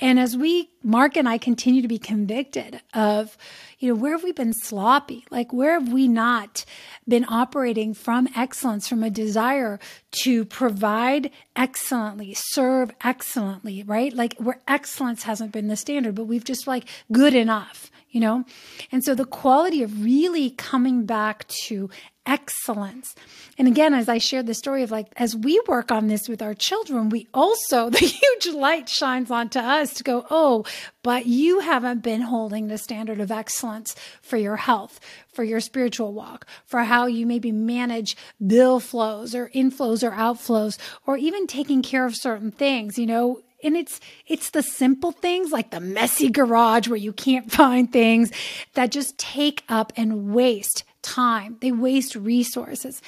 And 0.00 0.18
as 0.18 0.36
we, 0.36 0.68
Mark 0.84 1.16
and 1.16 1.26
I 1.26 1.38
continue 1.38 1.80
to 1.80 1.88
be 1.88 1.98
convicted 1.98 2.80
of, 2.92 3.38
you 3.78 3.88
know, 3.88 3.94
where 3.94 4.12
have 4.12 4.22
we 4.22 4.32
been 4.32 4.52
sloppy? 4.52 5.24
Like, 5.30 5.50
where 5.50 5.80
have 5.80 5.90
we 5.90 6.06
not 6.06 6.66
been 7.08 7.24
operating 7.26 7.94
from 7.94 8.28
excellence, 8.36 8.86
from 8.86 9.02
a 9.02 9.08
desire 9.08 9.80
to 10.22 10.44
provide 10.44 11.30
excellently, 11.56 12.34
serve 12.36 12.90
excellently, 13.02 13.82
right? 13.82 14.12
Like, 14.12 14.36
where 14.36 14.60
excellence 14.68 15.22
hasn't 15.22 15.52
been 15.52 15.68
the 15.68 15.76
standard, 15.76 16.14
but 16.14 16.24
we've 16.24 16.44
just 16.44 16.66
like 16.66 16.84
good 17.10 17.34
enough 17.34 17.90
you 18.14 18.20
know? 18.20 18.44
And 18.92 19.02
so 19.02 19.16
the 19.16 19.24
quality 19.24 19.82
of 19.82 20.04
really 20.04 20.50
coming 20.50 21.04
back 21.04 21.48
to 21.66 21.90
excellence. 22.26 23.14
And 23.58 23.68
again, 23.68 23.92
as 23.92 24.08
I 24.08 24.18
shared 24.18 24.46
the 24.46 24.54
story 24.54 24.82
of 24.82 24.90
like, 24.90 25.08
as 25.16 25.36
we 25.36 25.60
work 25.66 25.90
on 25.90 26.06
this 26.06 26.28
with 26.28 26.40
our 26.40 26.54
children, 26.54 27.08
we 27.08 27.26
also, 27.34 27.90
the 27.90 27.98
huge 27.98 28.54
light 28.54 28.88
shines 28.88 29.30
onto 29.30 29.58
us 29.58 29.94
to 29.94 30.04
go, 30.04 30.26
oh, 30.30 30.64
but 31.02 31.26
you 31.26 31.60
haven't 31.60 32.02
been 32.02 32.22
holding 32.22 32.68
the 32.68 32.78
standard 32.78 33.20
of 33.20 33.30
excellence 33.30 33.94
for 34.22 34.36
your 34.36 34.56
health, 34.56 35.00
for 35.32 35.44
your 35.44 35.60
spiritual 35.60 36.12
walk, 36.12 36.46
for 36.64 36.84
how 36.84 37.06
you 37.06 37.26
maybe 37.26 37.52
manage 37.52 38.16
bill 38.44 38.80
flows 38.80 39.34
or 39.34 39.50
inflows 39.50 40.02
or 40.02 40.12
outflows, 40.12 40.78
or 41.06 41.16
even 41.16 41.46
taking 41.46 41.82
care 41.82 42.06
of 42.06 42.16
certain 42.16 42.50
things, 42.50 42.98
you 42.98 43.06
know, 43.06 43.40
and 43.64 43.76
it's 43.76 43.98
it's 44.26 44.50
the 44.50 44.62
simple 44.62 45.10
things 45.10 45.50
like 45.50 45.70
the 45.70 45.80
messy 45.80 46.30
garage 46.30 46.86
where 46.86 46.98
you 46.98 47.12
can't 47.12 47.50
find 47.60 47.90
things 47.90 48.30
that 48.74 48.90
just 48.90 49.18
take 49.18 49.64
up 49.68 49.92
and 49.96 50.34
waste 50.34 50.84
time. 51.02 51.56
They 51.60 51.72
waste 51.72 52.14
resources. 52.14 53.00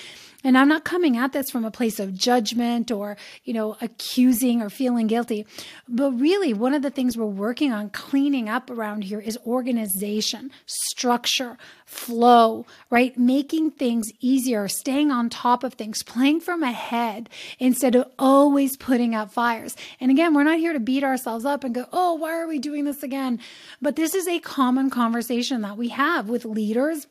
And 0.47 0.57
I'm 0.57 0.69
not 0.69 0.85
coming 0.85 1.17
at 1.17 1.33
this 1.33 1.50
from 1.50 1.65
a 1.65 1.73
place 1.73 1.99
of 1.99 2.15
judgment 2.15 2.93
or, 2.93 3.17
you 3.43 3.53
know, 3.53 3.76
accusing 3.81 4.62
or 4.62 4.71
feeling 4.71 5.09
guilty. 5.09 5.45
But 5.88 6.12
really, 6.12 6.55
one 6.55 6.73
of 6.73 6.83
the 6.83 6.91
things 6.91 7.17
we're 7.17 7.26
working 7.26 7.73
on 7.73 7.91
cleaning 7.91 8.49
up 8.49 8.71
around 8.71 9.03
here 9.03 9.19
is 9.19 9.37
organization, 9.45 10.53
structure, 10.65 11.59
flow, 11.85 12.65
right? 12.91 13.19
Making 13.19 13.73
things 13.73 14.07
easier, 14.21 14.69
staying 14.69 15.11
on 15.11 15.31
top 15.31 15.65
of 15.65 15.75
things, 15.75 16.05
playing 16.05 16.38
from 16.43 16.62
ahead 16.62 17.29
instead 17.59 17.97
of 17.97 18.07
always 18.17 18.76
putting 18.76 19.17
out 19.17 19.33
fires. 19.33 19.75
And 19.99 20.12
again, 20.12 20.33
we're 20.33 20.45
not 20.45 20.61
here 20.61 20.73
to 20.73 20.79
beat 20.79 21.03
ourselves 21.03 21.45
up 21.45 21.65
and 21.65 21.75
go, 21.75 21.87
oh, 21.93 22.15
why 22.15 22.38
are 22.38 22.47
we 22.47 22.61
doing 22.61 22.85
this 22.85 23.03
again? 23.03 23.41
But 23.83 23.97
this 23.97 24.15
is 24.15 24.29
a 24.29 24.38
common 24.38 24.91
conversation 24.91 25.62
that 25.62 25.76
we 25.76 25.88
have 25.88 26.29
with 26.29 26.45
leaders 26.45 27.09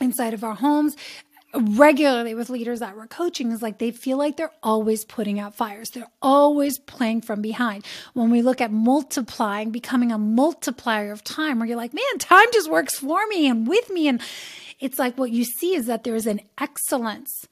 inside 0.00 0.32
of 0.32 0.44
our 0.44 0.54
homes 0.54 0.96
regularly 1.54 2.34
with 2.34 2.50
leaders 2.50 2.80
that 2.80 2.96
we're 2.96 3.06
coaching 3.06 3.52
is 3.52 3.62
like 3.62 3.78
they 3.78 3.90
feel 3.90 4.18
like 4.18 4.36
they're 4.36 4.52
always 4.62 5.04
putting 5.04 5.40
out 5.40 5.54
fires. 5.54 5.90
They're 5.90 6.10
always 6.20 6.78
playing 6.78 7.22
from 7.22 7.40
behind. 7.40 7.84
When 8.12 8.30
we 8.30 8.42
look 8.42 8.60
at 8.60 8.70
multiplying, 8.70 9.70
becoming 9.70 10.12
a 10.12 10.18
multiplier 10.18 11.10
of 11.10 11.24
time, 11.24 11.58
where 11.58 11.68
you're 11.68 11.76
like, 11.76 11.94
man, 11.94 12.18
time 12.18 12.46
just 12.52 12.70
works 12.70 12.98
for 12.98 13.26
me 13.28 13.48
and 13.48 13.66
with 13.66 13.88
me. 13.90 14.08
And 14.08 14.20
it's 14.78 14.98
like 14.98 15.16
what 15.16 15.30
you 15.30 15.44
see 15.44 15.74
is 15.74 15.86
that 15.86 16.04
there 16.04 16.14
is 16.14 16.26
an 16.26 16.40
excellence 16.60 17.46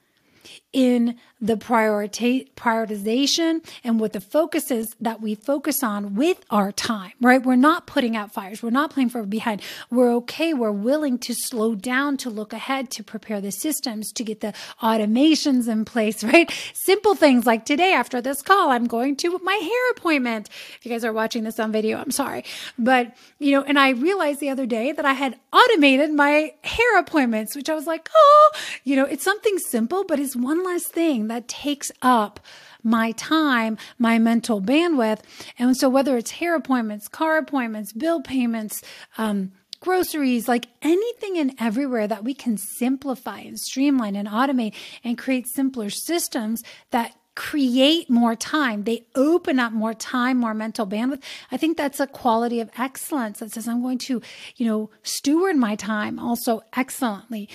in 0.77 1.15
the 1.41 1.55
priorita- 1.55 2.47
prioritization 2.53 3.67
and 3.83 3.99
what 3.99 4.13
the 4.13 4.21
focus 4.21 4.69
is 4.69 4.95
that 5.01 5.19
we 5.21 5.33
focus 5.33 5.81
on 5.81 6.13
with 6.13 6.43
our 6.51 6.71
time, 6.71 7.13
right? 7.19 7.43
We're 7.43 7.55
not 7.55 7.87
putting 7.87 8.15
out 8.15 8.31
fires. 8.31 8.61
We're 8.61 8.69
not 8.69 8.91
playing 8.91 9.09
for 9.09 9.23
behind. 9.23 9.63
We're 9.89 10.13
okay. 10.17 10.53
We're 10.53 10.71
willing 10.71 11.17
to 11.19 11.33
slow 11.33 11.73
down, 11.73 12.17
to 12.17 12.29
look 12.29 12.53
ahead, 12.53 12.91
to 12.91 13.03
prepare 13.03 13.41
the 13.41 13.51
systems, 13.51 14.11
to 14.13 14.23
get 14.23 14.41
the 14.41 14.53
automations 14.83 15.67
in 15.67 15.83
place, 15.83 16.23
right? 16.31 16.51
Simple 16.73 17.15
things 17.15 17.47
like 17.47 17.65
today 17.65 17.93
after 17.93 18.21
this 18.21 18.43
call, 18.43 18.69
I'm 18.69 18.85
going 18.85 19.15
to 19.17 19.39
my 19.39 19.55
hair 19.55 19.91
appointment. 19.91 20.47
If 20.77 20.85
you 20.85 20.91
guys 20.91 21.03
are 21.03 21.13
watching 21.13 21.43
this 21.43 21.59
on 21.59 21.71
video, 21.71 21.97
I'm 21.97 22.11
sorry. 22.11 22.45
But, 22.77 23.15
you 23.39 23.51
know, 23.51 23.63
and 23.63 23.79
I 23.79 23.89
realized 23.89 24.41
the 24.41 24.49
other 24.49 24.67
day 24.67 24.91
that 24.91 25.05
I 25.05 25.13
had 25.13 25.39
automated 25.51 26.11
my 26.13 26.53
hair 26.63 26.99
appointments, 26.99 27.55
which 27.55 27.67
I 27.67 27.73
was 27.73 27.87
like, 27.87 28.09
oh, 28.15 28.51
you 28.83 28.95
know, 28.95 29.05
it's 29.05 29.23
something 29.23 29.57
simple, 29.57 30.03
but 30.03 30.19
it's 30.19 30.35
one 30.35 30.66
less 30.67 30.87
thing 30.87 31.27
that 31.27 31.47
takes 31.47 31.91
up 32.01 32.39
my 32.83 33.11
time, 33.13 33.77
my 33.97 34.19
mental 34.19 34.61
bandwidth. 34.61 35.21
And 35.59 35.75
so, 35.75 35.89
whether 35.89 36.17
it's 36.17 36.31
hair 36.31 36.55
appointments, 36.55 37.07
car 37.07 37.37
appointments, 37.37 37.91
bill 37.93 38.21
payments, 38.21 38.81
um, 39.17 39.51
groceries, 39.79 40.47
like 40.47 40.67
anything 40.81 41.37
and 41.37 41.53
everywhere 41.59 42.07
that 42.07 42.23
we 42.23 42.33
can 42.33 42.57
simplify 42.57 43.39
and 43.39 43.59
streamline 43.59 44.15
and 44.15 44.27
automate 44.27 44.73
and 45.03 45.17
create 45.17 45.47
simpler 45.47 45.89
systems 45.89 46.63
that 46.91 47.13
create 47.35 48.09
more 48.09 48.35
time. 48.35 48.83
They 48.83 49.05
open 49.15 49.59
up 49.59 49.71
more 49.71 49.93
time, 49.93 50.37
more 50.37 50.55
mental 50.55 50.87
bandwidth. 50.87 51.21
I 51.51 51.57
think 51.57 51.77
that's 51.77 51.99
a 51.99 52.07
quality 52.07 52.59
of 52.59 52.71
excellence 52.77 53.39
that 53.39 53.51
says 53.51 53.67
I'm 53.67 53.83
going 53.83 53.99
to, 53.99 54.21
you 54.55 54.65
know, 54.65 54.89
steward 55.03 55.55
my 55.55 55.75
time 55.75 56.17
also 56.17 56.61
excellently. 56.75 57.47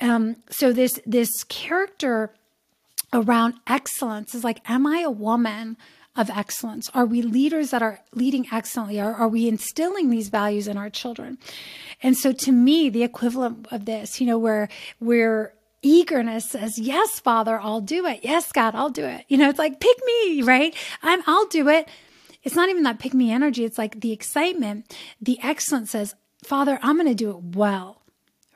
Um, 0.00 0.36
so 0.50 0.72
this 0.72 1.00
this 1.06 1.44
character 1.44 2.34
around 3.12 3.54
excellence 3.66 4.34
is 4.34 4.44
like, 4.44 4.60
am 4.68 4.86
I 4.86 5.00
a 5.00 5.10
woman 5.10 5.76
of 6.14 6.28
excellence? 6.30 6.90
Are 6.94 7.06
we 7.06 7.22
leaders 7.22 7.70
that 7.70 7.82
are 7.82 8.00
leading 8.14 8.46
excellently? 8.52 9.00
Are, 9.00 9.14
are 9.14 9.28
we 9.28 9.48
instilling 9.48 10.10
these 10.10 10.28
values 10.28 10.68
in 10.68 10.76
our 10.76 10.90
children? 10.90 11.38
And 12.02 12.16
so 12.16 12.32
to 12.32 12.52
me, 12.52 12.90
the 12.90 13.02
equivalent 13.02 13.68
of 13.70 13.84
this, 13.84 14.20
you 14.20 14.26
know, 14.26 14.38
where 14.38 14.68
we're 15.00 15.54
eagerness 15.82 16.50
says, 16.50 16.78
yes, 16.78 17.18
Father, 17.20 17.58
I'll 17.60 17.80
do 17.80 18.06
it. 18.06 18.20
Yes, 18.22 18.52
God, 18.52 18.74
I'll 18.74 18.90
do 18.90 19.04
it. 19.04 19.24
You 19.28 19.38
know, 19.38 19.48
it's 19.48 19.58
like, 19.58 19.80
pick 19.80 19.96
me, 20.04 20.42
right? 20.42 20.74
I'm, 21.02 21.22
I'll 21.26 21.46
do 21.46 21.68
it. 21.68 21.88
It's 22.42 22.54
not 22.54 22.68
even 22.68 22.82
that 22.84 22.98
pick 22.98 23.14
me 23.14 23.32
energy. 23.32 23.64
It's 23.64 23.78
like 23.78 24.00
the 24.00 24.12
excitement. 24.12 24.94
The 25.20 25.38
excellence 25.42 25.90
says, 25.90 26.14
Father, 26.44 26.78
I'm 26.82 26.96
going 26.96 27.08
to 27.08 27.14
do 27.14 27.30
it 27.30 27.56
well 27.56 28.01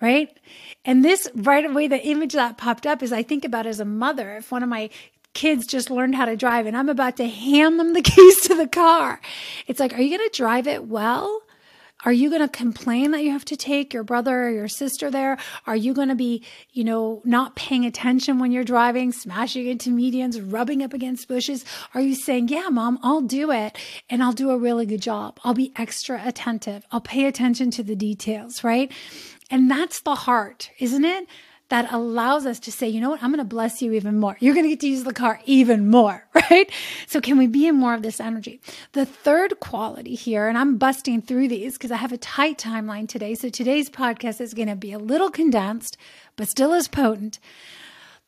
right? 0.01 0.37
And 0.85 1.05
this 1.05 1.29
right 1.35 1.65
away, 1.65 1.89
the 1.89 2.05
image 2.07 2.35
that 2.35 2.59
popped 2.59 2.87
up 2.87 3.03
is 3.03 3.13
I 3.13 3.23
think 3.23 3.45
about 3.45 3.67
as 3.67 3.81
a 3.81 3.85
mother, 3.85 4.37
if 4.37 4.53
one 4.53 4.63
of 4.63 4.69
my 4.69 4.91
kids 5.33 5.67
just 5.67 5.91
learned 5.91 6.15
how 6.15 6.25
to 6.25 6.37
drive 6.37 6.67
and 6.67 6.77
I'm 6.77 6.89
about 6.89 7.17
to 7.19 7.29
hand 7.29 7.79
them 7.79 7.93
the 7.93 8.03
keys 8.03 8.41
to 8.43 8.55
the 8.55 8.67
car, 8.67 9.21
it's 9.67 9.81
like, 9.81 9.93
are 9.95 10.01
you 10.01 10.17
going 10.17 10.29
to 10.29 10.37
drive 10.37 10.67
it 10.67 10.87
well? 10.87 11.43
Are 12.05 12.13
you 12.13 12.29
going 12.29 12.43
to 12.43 12.49
complain 12.49 13.13
that 13.13 13.25
you 13.25 13.31
have 13.33 13.45
to 13.47 13.57
take 13.57 13.95
your 13.95 14.05
brother 14.05 14.45
or 14.45 14.51
your 14.51 14.69
sister 14.69 15.11
there? 15.11 15.39
Are 15.67 15.75
you 15.75 15.95
going 15.95 16.09
to 16.09 16.15
be, 16.15 16.45
you 16.73 16.85
know, 16.85 17.23
not 17.25 17.57
paying 17.57 17.85
attention 17.87 18.39
when 18.39 18.53
you're 18.53 18.65
driving, 18.65 19.13
smashing 19.13 19.67
into 19.67 19.91
medians, 19.91 20.41
rubbing 20.53 20.83
up 20.83 20.93
against 20.93 21.27
bushes? 21.27 21.65
Are 21.95 22.01
you 22.01 22.15
saying, 22.15 22.49
yeah, 22.49 22.69
mom, 22.71 22.99
I'll 23.03 23.23
do 23.23 23.51
it 23.51 23.77
and 24.11 24.23
I'll 24.23 24.35
do 24.35 24.51
a 24.51 24.59
really 24.59 24.85
good 24.85 25.01
job. 25.01 25.41
I'll 25.43 25.55
be 25.55 25.73
extra 25.75 26.21
attentive. 26.25 26.87
I'll 26.93 27.01
pay 27.01 27.25
attention 27.25 27.71
to 27.73 27.83
the 27.83 27.97
details, 27.97 28.63
right? 28.63 28.93
And 29.51 29.71
that's 29.71 30.01
the 30.01 30.15
heart, 30.15 30.71
isn't 30.79 31.05
it? 31.05 31.27
That 31.69 31.93
allows 31.93 32.47
us 32.47 32.61
to 32.61 32.71
say, 32.71 32.89
you 32.89 33.01
know 33.01 33.11
what? 33.11 33.23
I'm 33.23 33.31
going 33.31 33.39
to 33.39 33.45
bless 33.45 33.83
you 33.83 33.93
even 33.93 34.21
more. 34.21 34.37
You're 34.39 34.55
going 34.55 34.67
to 34.67 34.71
get 34.71 34.81
to 34.81 34.89
use 34.89 35.03
the 35.03 35.13
car 35.13 35.41
even 35.47 35.91
more, 35.91 36.25
right? 36.35 36.71
So 37.09 37.21
can 37.21 37.39
we 37.39 37.49
be 37.49 37.67
in 37.67 37.75
more 37.75 37.95
of 37.95 38.03
this 38.03 38.21
energy? 38.21 38.61
The 38.93 39.05
third 39.05 39.59
quality 39.59 40.15
here, 40.15 40.47
and 40.47 40.57
I'm 40.57 40.79
busting 40.79 41.23
through 41.23 41.49
these 41.49 41.73
because 41.73 41.91
I 41.91 41.97
have 41.97 42.13
a 42.13 42.19
tight 42.19 42.59
timeline 42.59 43.09
today. 43.09 43.35
So 43.35 43.49
today's 43.49 43.91
podcast 43.91 44.41
is 44.41 44.55
going 44.55 44.69
to 44.69 44.77
be 44.77 44.93
a 44.93 44.99
little 44.99 45.31
condensed, 45.31 45.97
but 46.37 46.49
still 46.49 46.73
as 46.73 46.87
potent. 46.87 47.41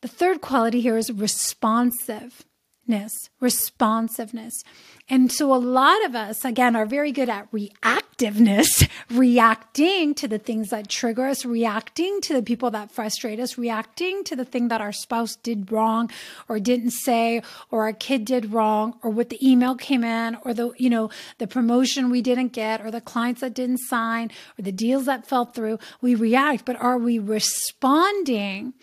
The 0.01 0.09
third 0.09 0.41
quality 0.41 0.81
here 0.81 0.97
is 0.97 1.11
responsiveness, 1.11 3.29
responsiveness. 3.39 4.63
And 5.11 5.31
so 5.31 5.53
a 5.53 5.57
lot 5.57 6.05
of 6.05 6.13
us, 6.13 6.45
again, 6.45 6.75
are 6.75 6.85
very 6.85 7.11
good 7.11 7.29
at 7.29 7.51
reactiveness, 7.51 8.87
reacting 9.09 10.13
to 10.13 10.27
the 10.27 10.37
things 10.37 10.69
that 10.69 10.87
trigger 10.87 11.25
us, 11.25 11.45
reacting 11.45 12.21
to 12.21 12.33
the 12.33 12.43
people 12.43 12.69
that 12.71 12.91
frustrate 12.91 13.39
us, 13.39 13.57
reacting 13.57 14.23
to 14.25 14.35
the 14.35 14.45
thing 14.45 14.67
that 14.67 14.81
our 14.81 14.91
spouse 14.91 15.35
did 15.35 15.71
wrong 15.71 16.11
or 16.47 16.59
didn't 16.59 16.91
say, 16.91 17.41
or 17.71 17.83
our 17.83 17.93
kid 17.93 18.23
did 18.23 18.53
wrong, 18.53 18.99
or 19.01 19.09
what 19.09 19.29
the 19.29 19.47
email 19.47 19.73
came 19.75 20.03
in, 20.03 20.37
or 20.45 20.53
the, 20.53 20.71
you 20.77 20.91
know, 20.91 21.09
the 21.39 21.47
promotion 21.47 22.11
we 22.11 22.21
didn't 22.21 22.53
get, 22.53 22.79
or 22.79 22.91
the 22.91 23.01
clients 23.01 23.41
that 23.41 23.55
didn't 23.55 23.79
sign, 23.79 24.29
or 24.59 24.61
the 24.61 24.71
deals 24.71 25.05
that 25.05 25.25
fell 25.25 25.45
through. 25.45 25.79
We 26.01 26.13
react, 26.13 26.65
but 26.65 26.75
are 26.75 26.99
we 26.99 27.17
responding? 27.17 28.73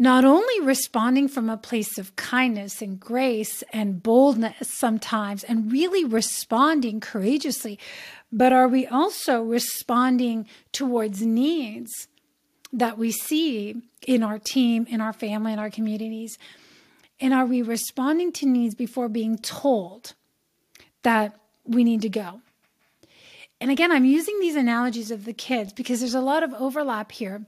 Not 0.00 0.24
only 0.24 0.60
responding 0.62 1.28
from 1.28 1.50
a 1.50 1.58
place 1.58 1.98
of 1.98 2.16
kindness 2.16 2.80
and 2.80 2.98
grace 2.98 3.62
and 3.70 4.02
boldness 4.02 4.66
sometimes, 4.66 5.44
and 5.44 5.70
really 5.70 6.06
responding 6.06 7.00
courageously, 7.00 7.78
but 8.32 8.50
are 8.50 8.66
we 8.66 8.86
also 8.86 9.42
responding 9.42 10.48
towards 10.72 11.20
needs 11.20 12.08
that 12.72 12.96
we 12.96 13.12
see 13.12 13.76
in 14.06 14.22
our 14.22 14.38
team, 14.38 14.86
in 14.88 15.02
our 15.02 15.12
family, 15.12 15.52
in 15.52 15.58
our 15.58 15.68
communities? 15.68 16.38
And 17.20 17.34
are 17.34 17.44
we 17.44 17.60
responding 17.60 18.32
to 18.32 18.46
needs 18.46 18.74
before 18.74 19.10
being 19.10 19.36
told 19.36 20.14
that 21.02 21.38
we 21.64 21.84
need 21.84 22.00
to 22.00 22.08
go? 22.08 22.40
And 23.60 23.70
again, 23.70 23.92
I'm 23.92 24.06
using 24.06 24.40
these 24.40 24.56
analogies 24.56 25.10
of 25.10 25.26
the 25.26 25.34
kids 25.34 25.74
because 25.74 26.00
there's 26.00 26.14
a 26.14 26.22
lot 26.22 26.42
of 26.42 26.54
overlap 26.54 27.12
here 27.12 27.44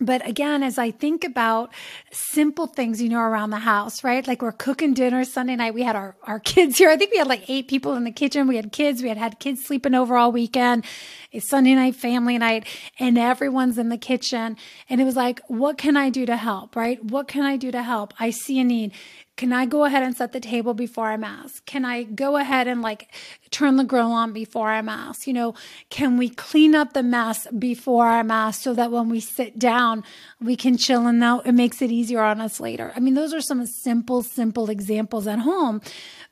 but 0.00 0.26
again, 0.26 0.62
as 0.62 0.78
I 0.78 0.90
think 0.90 1.24
about 1.24 1.72
simple 2.10 2.66
things, 2.66 3.02
you 3.02 3.10
know, 3.10 3.20
around 3.20 3.50
the 3.50 3.58
house, 3.58 4.02
right? 4.02 4.26
Like 4.26 4.40
we're 4.40 4.52
cooking 4.52 4.94
dinner 4.94 5.24
Sunday 5.24 5.56
night. 5.56 5.74
We 5.74 5.82
had 5.82 5.94
our, 5.94 6.16
our 6.22 6.40
kids 6.40 6.78
here. 6.78 6.88
I 6.88 6.96
think 6.96 7.12
we 7.12 7.18
had 7.18 7.26
like 7.26 7.48
eight 7.48 7.68
people 7.68 7.94
in 7.94 8.04
the 8.04 8.10
kitchen. 8.10 8.48
We 8.48 8.56
had 8.56 8.72
kids. 8.72 9.02
We 9.02 9.08
had 9.08 9.18
had 9.18 9.38
kids 9.38 9.64
sleeping 9.64 9.94
over 9.94 10.16
all 10.16 10.32
weekend. 10.32 10.86
It's 11.32 11.48
Sunday 11.48 11.74
night 11.74 11.96
family 11.96 12.38
night 12.38 12.66
and 12.98 13.18
everyone's 13.18 13.78
in 13.78 13.90
the 13.90 13.98
kitchen. 13.98 14.56
And 14.88 15.00
it 15.00 15.04
was 15.04 15.16
like, 15.16 15.40
what 15.48 15.76
can 15.76 15.96
I 15.96 16.08
do 16.08 16.24
to 16.26 16.36
help? 16.36 16.74
Right? 16.74 17.04
What 17.04 17.28
can 17.28 17.42
I 17.42 17.56
do 17.56 17.70
to 17.70 17.82
help? 17.82 18.14
I 18.18 18.30
see 18.30 18.58
a 18.58 18.64
need. 18.64 18.92
Can 19.40 19.54
I 19.54 19.64
go 19.64 19.86
ahead 19.86 20.02
and 20.02 20.14
set 20.14 20.32
the 20.32 20.38
table 20.38 20.74
before 20.74 21.06
I'm 21.06 21.24
asked? 21.24 21.64
Can 21.64 21.82
I 21.82 22.02
go 22.02 22.36
ahead 22.36 22.68
and 22.68 22.82
like 22.82 23.08
turn 23.50 23.76
the 23.76 23.84
grill 23.84 24.12
on 24.12 24.34
before 24.34 24.68
I'm 24.68 24.86
asked? 24.86 25.26
You 25.26 25.32
know, 25.32 25.54
can 25.88 26.18
we 26.18 26.28
clean 26.28 26.74
up 26.74 26.92
the 26.92 27.02
mess 27.02 27.46
before 27.58 28.06
I'm 28.06 28.30
asked 28.30 28.60
so 28.60 28.74
that 28.74 28.90
when 28.90 29.08
we 29.08 29.18
sit 29.18 29.58
down, 29.58 30.04
we 30.42 30.56
can 30.56 30.76
chill 30.76 31.06
and 31.06 31.18
now 31.18 31.40
it 31.40 31.52
makes 31.52 31.80
it 31.80 31.90
easier 31.90 32.20
on 32.20 32.38
us 32.38 32.60
later? 32.60 32.92
I 32.94 33.00
mean, 33.00 33.14
those 33.14 33.32
are 33.32 33.40
some 33.40 33.64
simple, 33.64 34.22
simple 34.22 34.68
examples 34.68 35.26
at 35.26 35.38
home. 35.38 35.80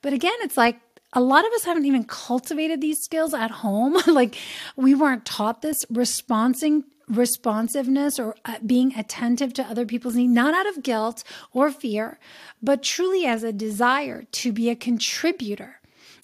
But 0.03 0.12
again, 0.12 0.37
it's 0.41 0.59
like, 0.59 0.79
a 1.15 1.23
lot 1.23 1.47
of 1.47 1.53
us 1.55 1.65
haven't 1.65 1.87
even 1.87 2.05
cultivated 2.05 2.83
these 2.83 3.03
skills 3.03 3.33
at 3.33 3.50
home. 3.50 3.97
like 4.07 4.37
we 4.77 4.95
weren't 4.95 5.25
taught 5.25 5.62
this 5.62 5.83
responding 5.88 6.85
responsiveness 7.09 8.19
or 8.19 8.35
uh, 8.45 8.57
being 8.65 8.95
attentive 8.97 9.53
to 9.55 9.62
other 9.62 9.87
people's 9.87 10.15
needs, 10.15 10.33
not 10.33 10.55
out 10.55 10.67
of 10.67 10.83
guilt 10.83 11.25
or 11.53 11.71
fear, 11.71 12.19
but 12.62 12.83
truly 12.83 13.25
as 13.25 13.43
a 13.43 13.53
desire 13.53 14.25
to 14.33 14.53
be 14.53 14.69
a 14.69 14.77
contributor 14.77 15.79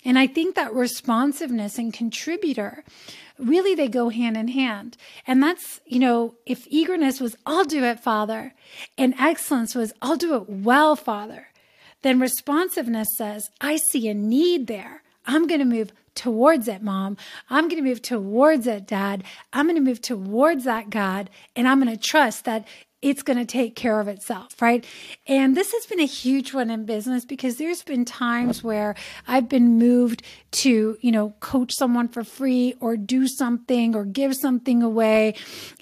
And 0.05 0.19
I 0.19 0.27
think 0.27 0.55
that 0.55 0.75
responsiveness 0.75 1.79
and 1.79 1.93
contributor 1.93 2.85
really 3.39 3.75
they 3.75 3.89
go 3.89 4.11
hand 4.11 4.37
in 4.37 4.49
hand. 4.49 4.97
And 5.27 5.43
that's, 5.43 5.81
you 5.87 5.99
know, 5.99 6.35
if 6.47 6.67
eagerness 6.69 7.21
was, 7.21 7.37
I'll 7.47 7.65
do 7.65 7.83
it, 7.85 8.01
Father, 8.01 8.53
and 8.99 9.15
excellence 9.19 9.75
was, 9.75 9.93
I'll 10.03 10.17
do 10.17 10.35
it 10.37 10.49
well, 10.49 10.95
Father, 10.95 11.49
then 12.03 12.21
responsiveness 12.21 13.09
says, 13.17 13.49
I 13.61 13.77
see 13.77 14.09
a 14.09 14.15
need 14.15 14.67
there. 14.67 15.03
I'm 15.27 15.47
going 15.47 15.61
to 15.61 15.65
move 15.65 15.93
towards 16.15 16.69
it, 16.69 16.83
mom. 16.83 17.17
I'm 17.51 17.69
going 17.69 17.83
to 17.83 17.89
move 17.89 18.03
towards 18.03 18.67
it, 18.67 18.87
dad. 18.87 19.25
I'm 19.53 19.67
going 19.67 19.77
to 19.77 19.81
move 19.83 20.01
towards 20.01 20.65
that, 20.65 20.91
God. 20.91 21.31
And 21.57 21.69
I'm 21.69 21.83
going 21.83 21.95
to 21.95 22.03
trust 22.03 22.45
that 22.45 22.67
it's 23.05 23.23
going 23.23 23.39
to 23.39 23.45
take 23.45 23.77
care 23.77 24.01
of 24.01 24.09
itself, 24.09 24.63
right? 24.63 24.83
And 25.27 25.55
this 25.55 25.73
has 25.73 25.85
been 25.85 26.01
a 26.01 26.07
huge 26.07 26.55
one 26.55 26.71
in 26.71 26.87
business 26.87 27.27
because 27.27 27.59
there's 27.59 27.83
been 27.83 28.07
times 28.07 28.65
where 28.65 28.95
I've 29.29 29.47
been 29.47 29.79
moved 29.79 30.23
to, 30.53 30.97
you 31.03 31.13
know, 31.13 31.35
coach 31.41 31.75
someone 31.75 32.09
for 32.09 32.25
free 32.25 32.75
or 32.81 32.97
do 32.97 33.29
something 33.29 33.95
or 33.95 34.07
give 34.07 34.35
something 34.35 34.83
away. 34.83 35.35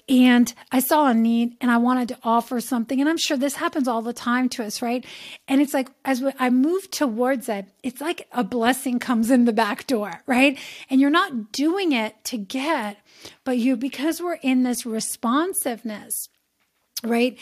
And 0.09 0.53
I 0.69 0.81
saw 0.81 1.07
a 1.07 1.13
need 1.13 1.55
and 1.61 1.71
I 1.71 1.77
wanted 1.77 2.09
to 2.09 2.17
offer 2.23 2.59
something. 2.59 2.99
And 2.99 3.09
I'm 3.09 3.17
sure 3.17 3.37
this 3.37 3.55
happens 3.55 3.87
all 3.87 4.01
the 4.01 4.11
time 4.11 4.49
to 4.49 4.65
us, 4.65 4.81
right? 4.81 5.05
And 5.47 5.61
it's 5.61 5.73
like, 5.73 5.89
as 6.03 6.21
I 6.37 6.49
move 6.49 6.91
towards 6.91 7.47
it, 7.47 7.67
it's 7.83 8.01
like 8.01 8.27
a 8.33 8.43
blessing 8.43 8.99
comes 8.99 9.31
in 9.31 9.45
the 9.45 9.53
back 9.53 9.87
door, 9.87 10.21
right? 10.27 10.59
And 10.89 10.99
you're 10.99 11.09
not 11.09 11.53
doing 11.53 11.93
it 11.93 12.21
to 12.25 12.37
get, 12.37 12.97
but 13.45 13.59
you, 13.59 13.77
because 13.77 14.21
we're 14.21 14.39
in 14.41 14.63
this 14.63 14.85
responsiveness, 14.85 16.27
right? 17.03 17.37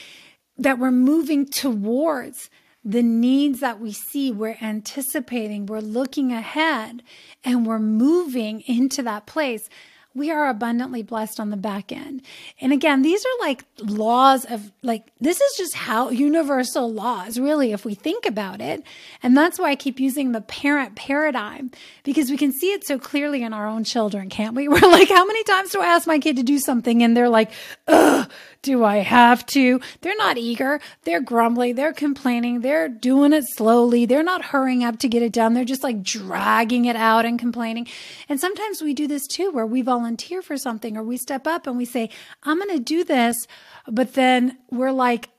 That 0.57 0.79
we're 0.79 0.91
moving 0.91 1.45
towards 1.45 2.49
the 2.83 3.03
needs 3.03 3.59
that 3.59 3.79
we 3.79 3.91
see, 3.91 4.31
we're 4.31 4.57
anticipating, 4.61 5.67
we're 5.67 5.79
looking 5.79 6.31
ahead, 6.31 7.03
and 7.43 7.65
we're 7.65 7.79
moving 7.79 8.61
into 8.61 9.03
that 9.03 9.27
place 9.27 9.69
we 10.13 10.29
are 10.29 10.49
abundantly 10.49 11.03
blessed 11.03 11.39
on 11.39 11.51
the 11.51 11.57
back 11.57 11.91
end. 11.91 12.21
And 12.59 12.73
again, 12.73 13.01
these 13.01 13.23
are 13.25 13.47
like 13.47 13.63
laws 13.79 14.43
of 14.45 14.71
like, 14.81 15.09
this 15.21 15.39
is 15.39 15.57
just 15.57 15.75
how 15.75 16.09
universal 16.09 16.91
laws, 16.91 17.39
really, 17.39 17.71
if 17.71 17.85
we 17.85 17.93
think 17.93 18.25
about 18.25 18.59
it. 18.59 18.83
And 19.23 19.37
that's 19.37 19.57
why 19.57 19.69
I 19.69 19.75
keep 19.75 19.99
using 19.99 20.33
the 20.33 20.41
parent 20.41 20.95
paradigm 20.95 21.71
because 22.03 22.29
we 22.29 22.35
can 22.35 22.51
see 22.51 22.73
it 22.73 22.85
so 22.85 22.99
clearly 22.99 23.41
in 23.41 23.53
our 23.53 23.67
own 23.67 23.85
children, 23.85 24.29
can't 24.29 24.55
we? 24.55 24.67
We're 24.71 24.79
like, 24.79 25.07
how 25.09 25.25
many 25.25 25.43
times 25.45 25.71
do 25.71 25.81
I 25.81 25.85
ask 25.85 26.05
my 26.07 26.19
kid 26.19 26.35
to 26.37 26.43
do 26.43 26.59
something 26.59 27.01
and 27.03 27.15
they're 27.15 27.29
like, 27.29 27.51
ugh, 27.87 28.29
do 28.61 28.83
I 28.83 28.97
have 28.97 29.45
to? 29.47 29.79
They're 30.01 30.15
not 30.17 30.37
eager. 30.37 30.79
They're 31.03 31.21
grumbling. 31.21 31.75
They're 31.75 31.93
complaining. 31.93 32.61
They're 32.61 32.89
doing 32.89 33.33
it 33.33 33.45
slowly. 33.47 34.05
They're 34.05 34.23
not 34.23 34.45
hurrying 34.45 34.83
up 34.83 34.99
to 34.99 35.07
get 35.07 35.23
it 35.23 35.33
done. 35.33 35.53
They're 35.53 35.65
just 35.65 35.83
like 35.83 36.03
dragging 36.03 36.85
it 36.85 36.95
out 36.95 37.25
and 37.25 37.39
complaining. 37.39 37.87
And 38.29 38.39
sometimes 38.39 38.81
we 38.81 38.93
do 38.93 39.07
this 39.07 39.25
too, 39.27 39.51
where 39.51 39.65
we 39.65 39.81
volunteer 39.81 40.41
for 40.41 40.57
something 40.57 40.95
or 40.95 41.03
we 41.03 41.17
step 41.17 41.47
up 41.47 41.65
and 41.65 41.77
we 41.77 41.85
say, 41.85 42.09
I'm 42.43 42.59
going 42.59 42.77
to 42.77 42.83
do 42.83 43.03
this. 43.03 43.47
But 43.87 44.13
then 44.13 44.57
we're 44.69 44.91
like 44.91 45.29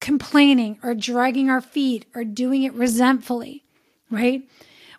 complaining 0.00 0.78
or 0.82 0.94
dragging 0.94 1.48
our 1.48 1.60
feet 1.60 2.06
or 2.14 2.24
doing 2.24 2.62
it 2.64 2.74
resentfully, 2.74 3.64
right? 4.10 4.42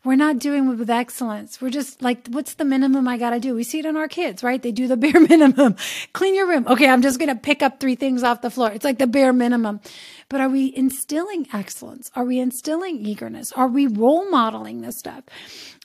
We're 0.03 0.15
not 0.15 0.39
doing 0.39 0.67
with 0.67 0.89
excellence. 0.89 1.61
We're 1.61 1.69
just 1.69 2.01
like, 2.01 2.27
what's 2.29 2.55
the 2.55 2.65
minimum 2.65 3.07
I 3.07 3.17
got 3.17 3.31
to 3.31 3.39
do? 3.39 3.53
We 3.53 3.63
see 3.63 3.79
it 3.79 3.85
in 3.85 3.95
our 3.95 4.07
kids, 4.07 4.41
right? 4.41 4.61
They 4.61 4.71
do 4.71 4.87
the 4.87 4.97
bare 4.97 5.19
minimum. 5.19 5.75
Clean 6.13 6.33
your 6.33 6.47
room. 6.47 6.65
Okay, 6.67 6.89
I'm 6.89 7.03
just 7.03 7.19
going 7.19 7.29
to 7.29 7.35
pick 7.35 7.61
up 7.61 7.79
three 7.79 7.95
things 7.95 8.23
off 8.23 8.41
the 8.41 8.49
floor. 8.49 8.71
It's 8.71 8.83
like 8.83 8.97
the 8.97 9.05
bare 9.05 9.31
minimum. 9.31 9.79
But 10.27 10.41
are 10.41 10.49
we 10.49 10.75
instilling 10.75 11.47
excellence? 11.53 12.09
Are 12.15 12.25
we 12.25 12.39
instilling 12.39 12.97
eagerness? 12.97 13.51
Are 13.51 13.67
we 13.67 13.85
role 13.85 14.29
modeling 14.29 14.81
this 14.81 14.97
stuff? 14.97 15.23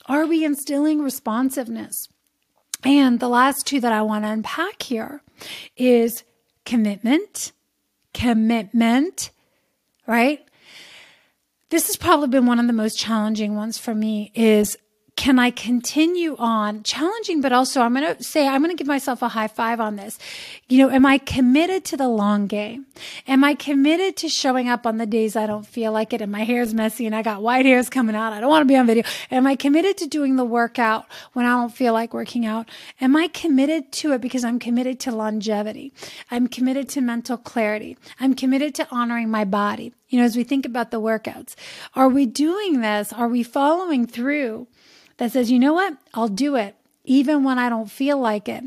Are 0.07 0.25
we 0.25 0.43
instilling 0.43 1.01
responsiveness? 1.01 2.07
And 2.83 3.19
the 3.19 3.29
last 3.29 3.67
two 3.67 3.79
that 3.81 3.91
I 3.91 4.01
want 4.01 4.23
to 4.23 4.29
unpack 4.29 4.81
here 4.81 5.21
is 5.75 6.23
commitment, 6.65 7.51
commitment, 8.13 9.31
right? 10.07 10.43
This 11.69 11.87
has 11.87 11.95
probably 11.95 12.27
been 12.27 12.45
one 12.45 12.59
of 12.59 12.67
the 12.67 12.73
most 12.73 12.97
challenging 12.97 13.55
ones 13.55 13.77
for 13.77 13.93
me 13.93 14.31
is 14.33 14.77
can 15.17 15.39
I 15.39 15.49
continue 15.49 16.35
on 16.37 16.83
challenging, 16.83 17.41
but 17.41 17.51
also 17.51 17.81
I'm 17.81 17.95
going 17.95 18.15
to 18.15 18.23
say, 18.23 18.47
I'm 18.47 18.61
going 18.61 18.69
to 18.69 18.77
give 18.77 18.87
myself 18.87 19.23
a 19.23 19.29
high 19.29 19.47
five 19.47 19.79
on 19.79 19.95
this. 19.95 20.19
You 20.69 20.77
know, 20.77 20.93
am 20.93 21.07
I 21.07 21.17
committed 21.17 21.83
to 21.85 21.97
the 21.97 22.07
long 22.07 22.45
game? 22.45 22.85
Am 23.27 23.43
I 23.43 23.55
committed 23.55 24.15
to 24.17 24.29
showing 24.29 24.69
up 24.69 24.85
on 24.85 24.97
the 24.97 25.07
days 25.07 25.35
I 25.35 25.47
don't 25.47 25.65
feel 25.65 25.91
like 25.91 26.13
it 26.13 26.21
and 26.21 26.31
my 26.31 26.43
hair's 26.43 26.71
messy 26.71 27.07
and 27.07 27.15
I 27.15 27.23
got 27.23 27.41
white 27.41 27.65
hairs 27.65 27.89
coming 27.89 28.15
out? 28.15 28.31
I 28.31 28.39
don't 28.39 28.49
want 28.49 28.61
to 28.61 28.67
be 28.71 28.77
on 28.77 28.85
video. 28.85 29.03
Am 29.31 29.47
I 29.47 29.55
committed 29.55 29.97
to 29.97 30.07
doing 30.07 30.35
the 30.35 30.45
workout 30.45 31.07
when 31.33 31.47
I 31.47 31.49
don't 31.49 31.73
feel 31.73 31.93
like 31.93 32.13
working 32.13 32.45
out? 32.45 32.69
Am 33.01 33.15
I 33.15 33.27
committed 33.27 33.91
to 33.93 34.13
it 34.13 34.21
because 34.21 34.43
I'm 34.43 34.59
committed 34.59 34.99
to 35.01 35.11
longevity? 35.11 35.93
I'm 36.29 36.47
committed 36.47 36.89
to 36.89 37.01
mental 37.01 37.37
clarity. 37.37 37.97
I'm 38.19 38.35
committed 38.35 38.75
to 38.75 38.87
honoring 38.91 39.31
my 39.31 39.45
body. 39.45 39.93
You 40.09 40.19
know, 40.19 40.25
as 40.25 40.37
we 40.37 40.43
think 40.43 40.65
about 40.65 40.91
the 40.91 41.01
workouts, 41.01 41.55
are 41.95 42.07
we 42.07 42.27
doing 42.27 42.81
this? 42.81 43.11
Are 43.11 43.27
we 43.27 43.41
following 43.41 44.05
through? 44.05 44.67
That 45.17 45.31
says, 45.31 45.51
you 45.51 45.59
know 45.59 45.73
what? 45.73 45.97
I'll 46.13 46.27
do 46.27 46.55
it 46.55 46.75
even 47.03 47.43
when 47.43 47.57
I 47.57 47.69
don't 47.69 47.89
feel 47.89 48.19
like 48.19 48.47
it. 48.47 48.63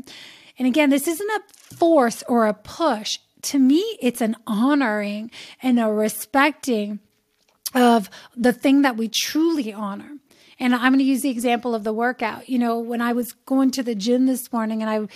And 0.57 0.67
again, 0.67 0.89
this 0.89 1.07
isn't 1.07 1.29
a 1.29 1.75
force 1.75 2.23
or 2.27 2.47
a 2.47 2.53
push. 2.53 3.19
To 3.43 3.59
me, 3.59 3.97
it's 4.01 4.21
an 4.21 4.35
honoring 4.45 5.31
and 5.61 5.79
a 5.79 5.87
respecting 5.87 6.99
of 7.73 8.09
the 8.35 8.51
thing 8.51 8.81
that 8.81 8.97
we 8.97 9.07
truly 9.07 9.71
honor. 9.71 10.17
And 10.61 10.75
I'm 10.75 10.93
going 10.93 10.99
to 10.99 11.03
use 11.03 11.23
the 11.23 11.29
example 11.29 11.73
of 11.73 11.83
the 11.83 11.91
workout. 11.91 12.47
You 12.47 12.59
know, 12.59 12.77
when 12.79 13.01
I 13.01 13.13
was 13.13 13.33
going 13.33 13.71
to 13.71 13.83
the 13.83 13.95
gym 13.95 14.27
this 14.27 14.53
morning 14.53 14.81
and 14.81 14.89
I 14.89 15.07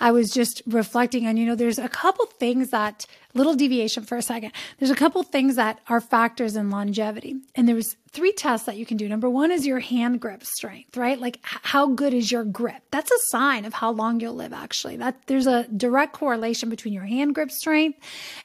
I 0.00 0.12
was 0.12 0.30
just 0.30 0.62
reflecting 0.66 1.26
on, 1.26 1.36
you 1.36 1.44
know, 1.44 1.56
there's 1.56 1.78
a 1.78 1.88
couple 1.88 2.26
things 2.26 2.70
that 2.70 3.04
little 3.34 3.54
deviation 3.54 4.04
for 4.04 4.16
a 4.16 4.22
second. 4.22 4.52
There's 4.78 4.90
a 4.90 4.96
couple 4.96 5.22
things 5.24 5.56
that 5.56 5.80
are 5.88 6.00
factors 6.00 6.54
in 6.54 6.70
longevity. 6.70 7.36
And 7.54 7.68
there's 7.68 7.96
three 8.10 8.32
tests 8.32 8.66
that 8.66 8.76
you 8.76 8.86
can 8.86 8.96
do. 8.96 9.08
Number 9.08 9.28
one 9.28 9.50
is 9.50 9.66
your 9.66 9.80
hand 9.80 10.20
grip 10.20 10.44
strength, 10.44 10.96
right? 10.96 11.18
Like 11.18 11.40
how 11.42 11.88
good 11.88 12.14
is 12.14 12.30
your 12.30 12.44
grip? 12.44 12.82
That's 12.90 13.10
a 13.10 13.18
sign 13.30 13.64
of 13.64 13.74
how 13.74 13.90
long 13.90 14.20
you'll 14.20 14.34
live, 14.34 14.52
actually. 14.52 14.96
That 14.96 15.20
there's 15.26 15.48
a 15.48 15.66
direct 15.68 16.12
correlation 16.12 16.70
between 16.70 16.94
your 16.94 17.04
hand 17.04 17.34
grip 17.34 17.50
strength 17.50 17.98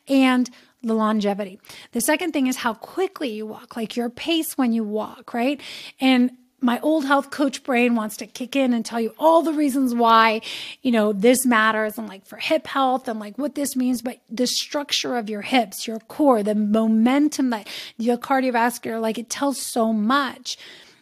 and 0.07 0.49
the 0.81 0.93
longevity. 0.93 1.59
The 1.93 2.01
second 2.01 2.33
thing 2.33 2.47
is 2.47 2.57
how 2.57 2.73
quickly 2.73 3.29
you 3.29 3.45
walk, 3.45 3.75
like 3.75 3.95
your 3.95 4.09
pace 4.09 4.57
when 4.57 4.73
you 4.73 4.83
walk, 4.83 5.33
right? 5.33 5.61
And 5.99 6.31
my 6.63 6.79
old 6.79 7.05
health 7.05 7.29
coach 7.29 7.63
brain 7.63 7.95
wants 7.95 8.17
to 8.17 8.25
kick 8.25 8.55
in 8.55 8.73
and 8.73 8.85
tell 8.85 8.99
you 8.99 9.13
all 9.19 9.41
the 9.41 9.53
reasons 9.53 9.93
why, 9.93 10.41
you 10.81 10.91
know, 10.91 11.13
this 11.13 11.45
matters 11.45 11.97
and 11.97 12.07
like 12.07 12.25
for 12.25 12.37
hip 12.37 12.65
health 12.65 13.07
and 13.07 13.19
like 13.19 13.37
what 13.37 13.55
this 13.55 13.75
means, 13.75 14.01
but 14.01 14.19
the 14.29 14.47
structure 14.47 15.17
of 15.17 15.29
your 15.29 15.41
hips, 15.41 15.85
your 15.87 15.99
core, 15.99 16.41
the 16.41 16.55
momentum 16.55 17.49
that 17.49 17.67
your 17.97 18.17
cardiovascular, 18.17 19.01
like 19.01 19.17
it 19.17 19.29
tells 19.29 19.61
so 19.61 19.91
much. 19.91 20.57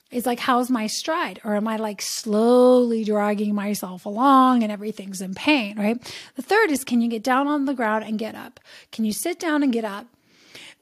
It's 0.10 0.26
like, 0.26 0.40
how's 0.40 0.70
my 0.70 0.88
stride? 0.88 1.40
Or 1.46 1.56
am 1.56 1.68
I 1.68 1.78
like 1.78 2.02
slowly 2.02 3.06
dragging 3.06 3.56
myself 3.56 4.06
along 4.06 4.62
and 4.62 4.72
everything's 4.72 5.22
in 5.22 5.34
pain, 5.34 5.78
right? 5.78 6.02
The 6.36 6.42
third 6.42 6.70
is, 6.70 6.84
can 6.84 7.00
you 7.00 7.10
get 7.10 7.24
down 7.24 7.48
on 7.48 7.66
the 7.66 7.74
ground 7.74 8.04
and 8.04 8.20
get 8.20 8.36
up? 8.36 8.60
Can 8.92 9.06
you 9.06 9.14
sit 9.14 9.40
down 9.40 9.64
and 9.64 9.72
get 9.72 9.86
up 9.86 10.08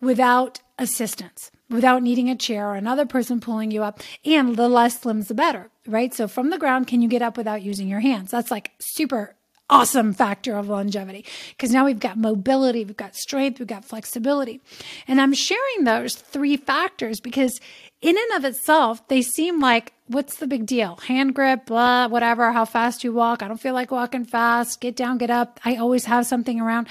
without 0.01 0.61
assistance? 0.79 1.51
Without 1.69 2.03
needing 2.03 2.29
a 2.29 2.35
chair 2.35 2.67
or 2.69 2.75
another 2.75 3.05
person 3.05 3.39
pulling 3.39 3.71
you 3.71 3.83
up. 3.83 4.01
And 4.25 4.55
the 4.55 4.67
less 4.67 5.05
limbs, 5.05 5.27
the 5.27 5.33
better, 5.33 5.69
right? 5.87 6.13
So 6.13 6.27
from 6.27 6.49
the 6.49 6.57
ground, 6.57 6.87
can 6.87 7.01
you 7.01 7.07
get 7.09 7.21
up 7.21 7.37
without 7.37 7.61
using 7.61 7.87
your 7.87 7.99
hands? 7.99 8.31
That's 8.31 8.51
like 8.51 8.71
super 8.79 9.35
awesome 9.69 10.13
factor 10.13 10.55
of 10.55 10.67
longevity 10.67 11.23
because 11.49 11.71
now 11.71 11.85
we've 11.85 11.99
got 11.99 12.17
mobility, 12.17 12.83
we've 12.83 12.97
got 12.97 13.15
strength, 13.15 13.59
we've 13.59 13.67
got 13.67 13.85
flexibility. 13.85 14.61
And 15.07 15.21
I'm 15.21 15.33
sharing 15.33 15.83
those 15.83 16.15
three 16.15 16.57
factors 16.57 17.19
because 17.19 17.59
in 18.01 18.17
and 18.17 18.37
of 18.37 18.45
itself, 18.45 19.07
they 19.07 19.21
seem 19.21 19.59
like 19.59 19.93
what's 20.07 20.37
the 20.37 20.47
big 20.47 20.65
deal? 20.65 20.95
Hand 20.95 21.35
grip, 21.35 21.67
blah, 21.67 22.07
whatever, 22.07 22.51
how 22.51 22.65
fast 22.65 23.03
you 23.03 23.13
walk. 23.13 23.43
I 23.43 23.47
don't 23.47 23.61
feel 23.61 23.75
like 23.75 23.91
walking 23.91 24.25
fast. 24.25 24.81
Get 24.81 24.95
down, 24.95 25.17
get 25.19 25.29
up. 25.29 25.59
I 25.63 25.75
always 25.75 26.05
have 26.05 26.25
something 26.25 26.59
around. 26.59 26.87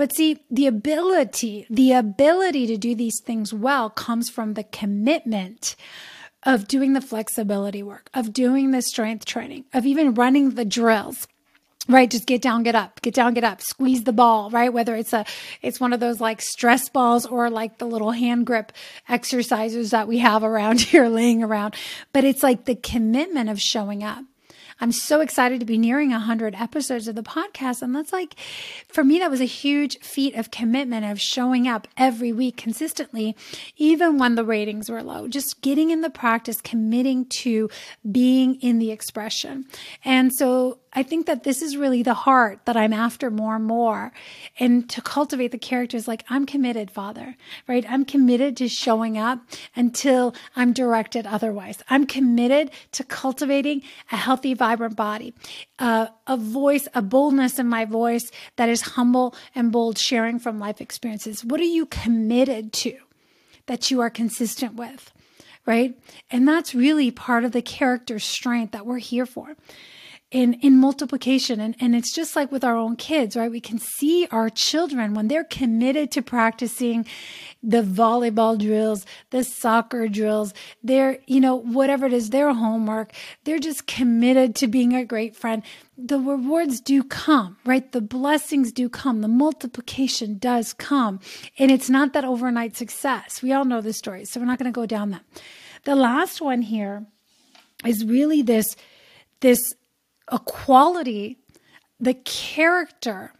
But 0.00 0.14
see, 0.14 0.38
the 0.50 0.66
ability, 0.66 1.66
the 1.68 1.92
ability 1.92 2.66
to 2.68 2.78
do 2.78 2.94
these 2.94 3.20
things 3.20 3.52
well 3.52 3.90
comes 3.90 4.30
from 4.30 4.54
the 4.54 4.64
commitment 4.64 5.76
of 6.42 6.66
doing 6.66 6.94
the 6.94 7.02
flexibility 7.02 7.82
work, 7.82 8.08
of 8.14 8.32
doing 8.32 8.70
the 8.70 8.80
strength 8.80 9.26
training, 9.26 9.66
of 9.74 9.84
even 9.84 10.14
running 10.14 10.52
the 10.52 10.64
drills 10.64 11.28
right? 11.86 12.10
Just 12.10 12.26
get 12.26 12.40
down 12.40 12.62
get 12.62 12.74
up 12.74 13.02
get 13.02 13.14
down 13.14 13.34
get 13.34 13.44
up 13.44 13.60
squeeze 13.60 14.04
the 14.04 14.12
ball 14.12 14.48
right? 14.50 14.72
Whether 14.72 14.94
it's 14.94 15.12
a 15.12 15.26
it's 15.60 15.80
one 15.80 15.92
of 15.92 16.00
those 16.00 16.20
like 16.20 16.40
stress 16.40 16.88
balls 16.88 17.26
or 17.26 17.50
like 17.50 17.78
the 17.78 17.86
little 17.86 18.12
hand 18.12 18.46
grip 18.46 18.72
exercises 19.08 19.90
that 19.90 20.06
we 20.06 20.18
have 20.18 20.42
around 20.44 20.80
here 20.92 21.08
laying 21.08 21.42
around. 21.42 21.74
But 22.12 22.24
it's 22.24 22.42
like 22.42 22.64
the 22.64 22.76
commitment 22.76 23.50
of 23.50 23.60
showing 23.60 24.02
up 24.02 24.24
I'm 24.80 24.92
so 24.92 25.20
excited 25.20 25.60
to 25.60 25.66
be 25.66 25.78
nearing 25.78 26.10
100 26.10 26.54
episodes 26.54 27.06
of 27.06 27.14
the 27.14 27.22
podcast. 27.22 27.82
And 27.82 27.94
that's 27.94 28.12
like, 28.12 28.34
for 28.88 29.04
me, 29.04 29.18
that 29.18 29.30
was 29.30 29.40
a 29.40 29.44
huge 29.44 29.98
feat 30.00 30.34
of 30.34 30.50
commitment 30.50 31.04
of 31.04 31.20
showing 31.20 31.68
up 31.68 31.86
every 31.96 32.32
week 32.32 32.56
consistently, 32.56 33.36
even 33.76 34.18
when 34.18 34.34
the 34.34 34.44
ratings 34.44 34.90
were 34.90 35.02
low, 35.02 35.28
just 35.28 35.60
getting 35.60 35.90
in 35.90 36.00
the 36.00 36.10
practice, 36.10 36.60
committing 36.60 37.26
to 37.26 37.68
being 38.10 38.56
in 38.56 38.78
the 38.78 38.90
expression. 38.90 39.66
And 40.04 40.32
so 40.34 40.78
I 40.92 41.04
think 41.04 41.26
that 41.26 41.44
this 41.44 41.62
is 41.62 41.76
really 41.76 42.02
the 42.02 42.14
heart 42.14 42.60
that 42.64 42.76
I'm 42.76 42.92
after 42.92 43.30
more 43.30 43.54
and 43.54 43.64
more. 43.64 44.12
And 44.58 44.90
to 44.90 45.00
cultivate 45.00 45.52
the 45.52 45.58
characters, 45.58 46.08
like 46.08 46.24
I'm 46.28 46.46
committed, 46.46 46.90
Father, 46.90 47.36
right? 47.68 47.84
I'm 47.88 48.04
committed 48.04 48.56
to 48.56 48.68
showing 48.68 49.16
up 49.16 49.40
until 49.76 50.34
I'm 50.56 50.72
directed 50.72 51.26
otherwise. 51.26 51.78
I'm 51.88 52.06
committed 52.06 52.72
to 52.92 53.04
cultivating 53.04 53.82
a 54.10 54.16
healthy, 54.16 54.52
vibrant 54.52 54.96
body, 54.96 55.32
uh, 55.78 56.08
a 56.26 56.36
voice, 56.36 56.88
a 56.92 57.02
boldness 57.02 57.60
in 57.60 57.68
my 57.68 57.84
voice 57.84 58.32
that 58.56 58.68
is 58.68 58.80
humble 58.80 59.34
and 59.54 59.70
bold, 59.70 59.96
sharing 59.96 60.40
from 60.40 60.58
life 60.58 60.80
experiences. 60.80 61.44
What 61.44 61.60
are 61.60 61.64
you 61.64 61.86
committed 61.86 62.72
to 62.72 62.98
that 63.66 63.92
you 63.92 64.00
are 64.00 64.10
consistent 64.10 64.74
with? 64.74 65.12
Right. 65.66 65.96
And 66.30 66.48
that's 66.48 66.74
really 66.74 67.12
part 67.12 67.44
of 67.44 67.52
the 67.52 67.62
character 67.62 68.18
strength 68.18 68.72
that 68.72 68.86
we're 68.86 68.98
here 68.98 69.26
for 69.26 69.56
in 70.30 70.54
in 70.54 70.76
multiplication. 70.76 71.60
And 71.60 71.74
and 71.80 71.94
it's 71.94 72.14
just 72.14 72.36
like 72.36 72.52
with 72.52 72.62
our 72.62 72.76
own 72.76 72.96
kids 72.96 73.36
right? 73.36 73.50
We 73.50 73.60
can 73.60 73.78
see 73.78 74.28
our 74.30 74.48
children 74.48 75.14
when 75.14 75.28
they're 75.28 75.44
committed 75.44 76.10
to 76.12 76.22
practicing 76.22 77.06
the 77.62 77.82
volleyball 77.82 78.58
drills 78.58 79.04
the 79.30 79.44
soccer 79.44 80.08
drills 80.08 80.54
they're 80.82 81.18
you 81.26 81.40
know 81.40 81.56
whatever 81.56 82.06
it 82.06 82.12
is 82.12 82.30
their 82.30 82.52
homework. 82.52 83.12
They're 83.44 83.58
just 83.58 83.86
committed 83.86 84.54
to 84.56 84.68
being 84.68 84.94
a 84.94 85.04
great 85.04 85.34
friend. 85.34 85.62
The 85.98 86.18
rewards 86.18 86.80
do 86.80 87.02
come 87.02 87.56
right? 87.64 87.90
The 87.90 88.00
blessings 88.00 88.72
do 88.72 88.88
come. 88.88 89.20
The 89.20 89.28
multiplication 89.28 90.38
does 90.38 90.72
come. 90.72 91.20
And 91.58 91.70
it's 91.70 91.90
not 91.90 92.12
that 92.12 92.24
overnight 92.24 92.76
success. 92.76 93.42
We 93.42 93.52
all 93.52 93.64
know 93.64 93.80
the 93.80 93.92
story 93.92 94.24
so 94.24 94.38
we're 94.38 94.46
not 94.46 94.58
going 94.58 94.72
to 94.72 94.80
go 94.80 94.86
down 94.86 95.10
that. 95.10 95.24
The 95.84 95.96
last 95.96 96.40
one 96.40 96.62
here 96.62 97.06
is 97.84 98.04
really 98.04 98.42
this 98.42 98.76
this 99.40 99.74
a 100.30 100.38
quality, 100.38 101.38
the 101.98 102.14
character 102.14 103.34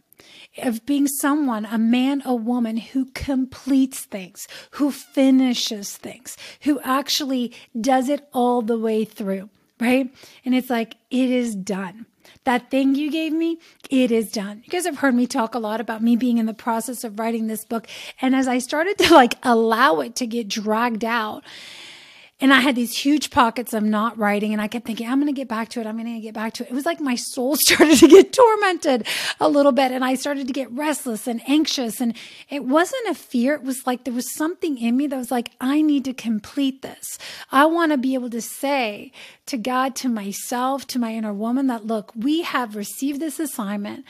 of 0.59 0.85
being 0.85 1.07
someone, 1.07 1.65
a 1.65 1.77
man, 1.77 2.21
a 2.25 2.35
woman 2.35 2.77
who 2.77 3.05
completes 3.13 4.01
things, 4.01 4.47
who 4.71 4.91
finishes 4.91 5.95
things, 5.97 6.37
who 6.61 6.79
actually 6.81 7.53
does 7.79 8.09
it 8.09 8.27
all 8.33 8.61
the 8.61 8.77
way 8.77 9.05
through, 9.05 9.49
right? 9.79 10.13
And 10.43 10.53
it's 10.53 10.69
like, 10.69 10.97
it 11.09 11.29
is 11.29 11.55
done. 11.55 12.05
That 12.43 12.69
thing 12.69 12.95
you 12.95 13.11
gave 13.11 13.33
me, 13.33 13.59
it 13.89 14.11
is 14.11 14.31
done. 14.31 14.61
You 14.65 14.69
guys 14.71 14.85
have 14.85 14.97
heard 14.97 15.15
me 15.15 15.27
talk 15.27 15.55
a 15.55 15.59
lot 15.59 15.79
about 15.79 16.03
me 16.03 16.15
being 16.15 16.37
in 16.37 16.47
the 16.47 16.53
process 16.53 17.03
of 17.03 17.19
writing 17.19 17.47
this 17.47 17.65
book. 17.65 17.87
And 18.21 18.35
as 18.35 18.47
I 18.47 18.57
started 18.57 18.97
to 18.99 19.13
like 19.13 19.35
allow 19.43 19.99
it 19.99 20.15
to 20.17 20.27
get 20.27 20.47
dragged 20.47 21.05
out, 21.05 21.43
and 22.41 22.51
I 22.51 22.59
had 22.59 22.75
these 22.75 22.97
huge 22.97 23.29
pockets 23.29 23.71
of 23.71 23.83
not 23.83 24.17
writing, 24.17 24.51
and 24.51 24.59
I 24.59 24.67
kept 24.67 24.87
thinking, 24.87 25.07
I'm 25.07 25.19
going 25.19 25.33
to 25.33 25.39
get 25.39 25.47
back 25.47 25.69
to 25.69 25.79
it. 25.79 25.85
I'm 25.85 25.95
going 25.95 26.11
to 26.11 26.19
get 26.19 26.33
back 26.33 26.53
to 26.53 26.63
it. 26.63 26.71
It 26.71 26.73
was 26.73 26.87
like 26.87 26.99
my 26.99 27.13
soul 27.13 27.55
started 27.59 27.99
to 27.99 28.07
get 28.07 28.33
tormented 28.33 29.05
a 29.39 29.47
little 29.47 29.71
bit, 29.71 29.91
and 29.91 30.03
I 30.03 30.15
started 30.15 30.47
to 30.47 30.53
get 30.53 30.71
restless 30.71 31.27
and 31.27 31.39
anxious. 31.47 32.01
And 32.01 32.17
it 32.49 32.65
wasn't 32.65 33.07
a 33.09 33.13
fear. 33.13 33.53
It 33.53 33.63
was 33.63 33.85
like 33.85 34.05
there 34.05 34.13
was 34.13 34.33
something 34.33 34.79
in 34.79 34.97
me 34.97 35.05
that 35.05 35.15
was 35.15 35.29
like, 35.29 35.51
I 35.61 35.83
need 35.83 36.03
to 36.05 36.13
complete 36.13 36.81
this. 36.81 37.19
I 37.51 37.67
want 37.67 37.91
to 37.91 37.97
be 37.97 38.15
able 38.15 38.31
to 38.31 38.41
say 38.41 39.11
to 39.45 39.57
God, 39.57 39.95
to 39.97 40.09
myself, 40.09 40.87
to 40.87 40.99
my 40.99 41.13
inner 41.13 41.33
woman, 41.33 41.67
that 41.67 41.85
look, 41.85 42.11
we 42.15 42.41
have 42.41 42.75
received 42.75 43.19
this 43.19 43.39
assignment. 43.39 44.03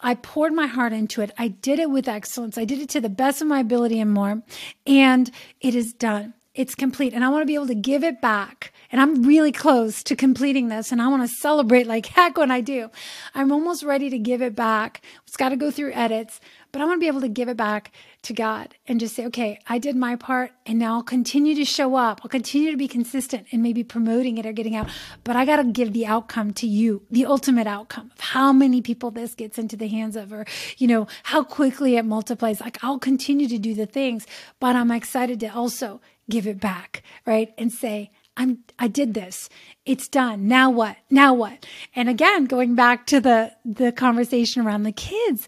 I 0.00 0.14
poured 0.14 0.52
my 0.52 0.66
heart 0.66 0.92
into 0.92 1.22
it. 1.22 1.32
I 1.38 1.48
did 1.48 1.80
it 1.80 1.90
with 1.90 2.08
excellence. 2.08 2.56
I 2.56 2.64
did 2.64 2.78
it 2.78 2.88
to 2.90 3.00
the 3.00 3.08
best 3.08 3.40
of 3.40 3.48
my 3.48 3.58
ability 3.58 3.98
and 3.98 4.12
more. 4.12 4.42
And 4.86 5.30
it 5.60 5.74
is 5.74 5.92
done 5.92 6.34
it's 6.54 6.76
complete 6.76 7.12
and 7.12 7.24
I 7.24 7.28
want 7.30 7.42
to 7.42 7.46
be 7.46 7.56
able 7.56 7.66
to 7.66 7.74
give 7.74 8.04
it 8.04 8.20
back. 8.20 8.72
And 8.92 9.00
I'm 9.00 9.24
really 9.24 9.50
close 9.50 10.04
to 10.04 10.14
completing 10.14 10.68
this 10.68 10.92
and 10.92 11.02
I 11.02 11.08
want 11.08 11.28
to 11.28 11.36
celebrate 11.36 11.86
like 11.86 12.06
heck 12.14 12.38
when 12.38 12.50
I 12.50 12.60
do. 12.60 12.90
I'm 13.34 13.50
almost 13.50 13.82
ready 13.82 14.08
to 14.10 14.18
give 14.18 14.40
it 14.40 14.54
back. 14.54 15.02
It's 15.26 15.36
got 15.36 15.48
to 15.48 15.56
go 15.56 15.72
through 15.72 15.92
edits, 15.94 16.40
but 16.70 16.80
I 16.80 16.84
want 16.84 16.98
to 16.98 17.00
be 17.00 17.08
able 17.08 17.22
to 17.22 17.28
give 17.28 17.48
it 17.48 17.56
back 17.56 17.90
to 18.22 18.32
God 18.32 18.76
and 18.86 19.00
just 19.00 19.16
say, 19.16 19.26
okay, 19.26 19.58
I 19.66 19.78
did 19.78 19.96
my 19.96 20.14
part 20.14 20.52
and 20.64 20.78
now 20.78 20.94
I'll 20.94 21.02
continue 21.02 21.56
to 21.56 21.64
show 21.64 21.96
up. 21.96 22.20
I'll 22.22 22.28
continue 22.28 22.70
to 22.70 22.76
be 22.76 22.86
consistent 22.86 23.48
and 23.50 23.60
maybe 23.60 23.82
promoting 23.82 24.38
it 24.38 24.46
or 24.46 24.52
getting 24.52 24.76
out, 24.76 24.88
but 25.24 25.34
I 25.34 25.44
got 25.44 25.56
to 25.56 25.64
give 25.64 25.92
the 25.92 26.06
outcome 26.06 26.52
to 26.54 26.68
you, 26.68 27.02
the 27.10 27.26
ultimate 27.26 27.66
outcome 27.66 28.12
of 28.14 28.20
how 28.20 28.52
many 28.52 28.80
people 28.80 29.10
this 29.10 29.34
gets 29.34 29.58
into 29.58 29.76
the 29.76 29.88
hands 29.88 30.14
of 30.14 30.32
or, 30.32 30.46
you 30.78 30.86
know, 30.86 31.08
how 31.24 31.42
quickly 31.42 31.96
it 31.96 32.04
multiplies. 32.04 32.60
Like 32.60 32.82
I'll 32.84 33.00
continue 33.00 33.48
to 33.48 33.58
do 33.58 33.74
the 33.74 33.86
things, 33.86 34.24
but 34.60 34.76
I'm 34.76 34.92
excited 34.92 35.40
to 35.40 35.48
also 35.48 36.00
give 36.28 36.46
it 36.46 36.60
back, 36.60 37.02
right? 37.26 37.52
And 37.58 37.72
say, 37.72 38.10
I'm 38.36 38.58
I 38.78 38.88
did 38.88 39.14
this. 39.14 39.48
It's 39.86 40.08
done. 40.08 40.48
Now 40.48 40.70
what? 40.70 40.96
Now 41.10 41.34
what? 41.34 41.66
And 41.94 42.08
again, 42.08 42.46
going 42.46 42.74
back 42.74 43.06
to 43.08 43.20
the 43.20 43.52
the 43.64 43.92
conversation 43.92 44.66
around 44.66 44.82
the 44.82 44.92
kids, 44.92 45.46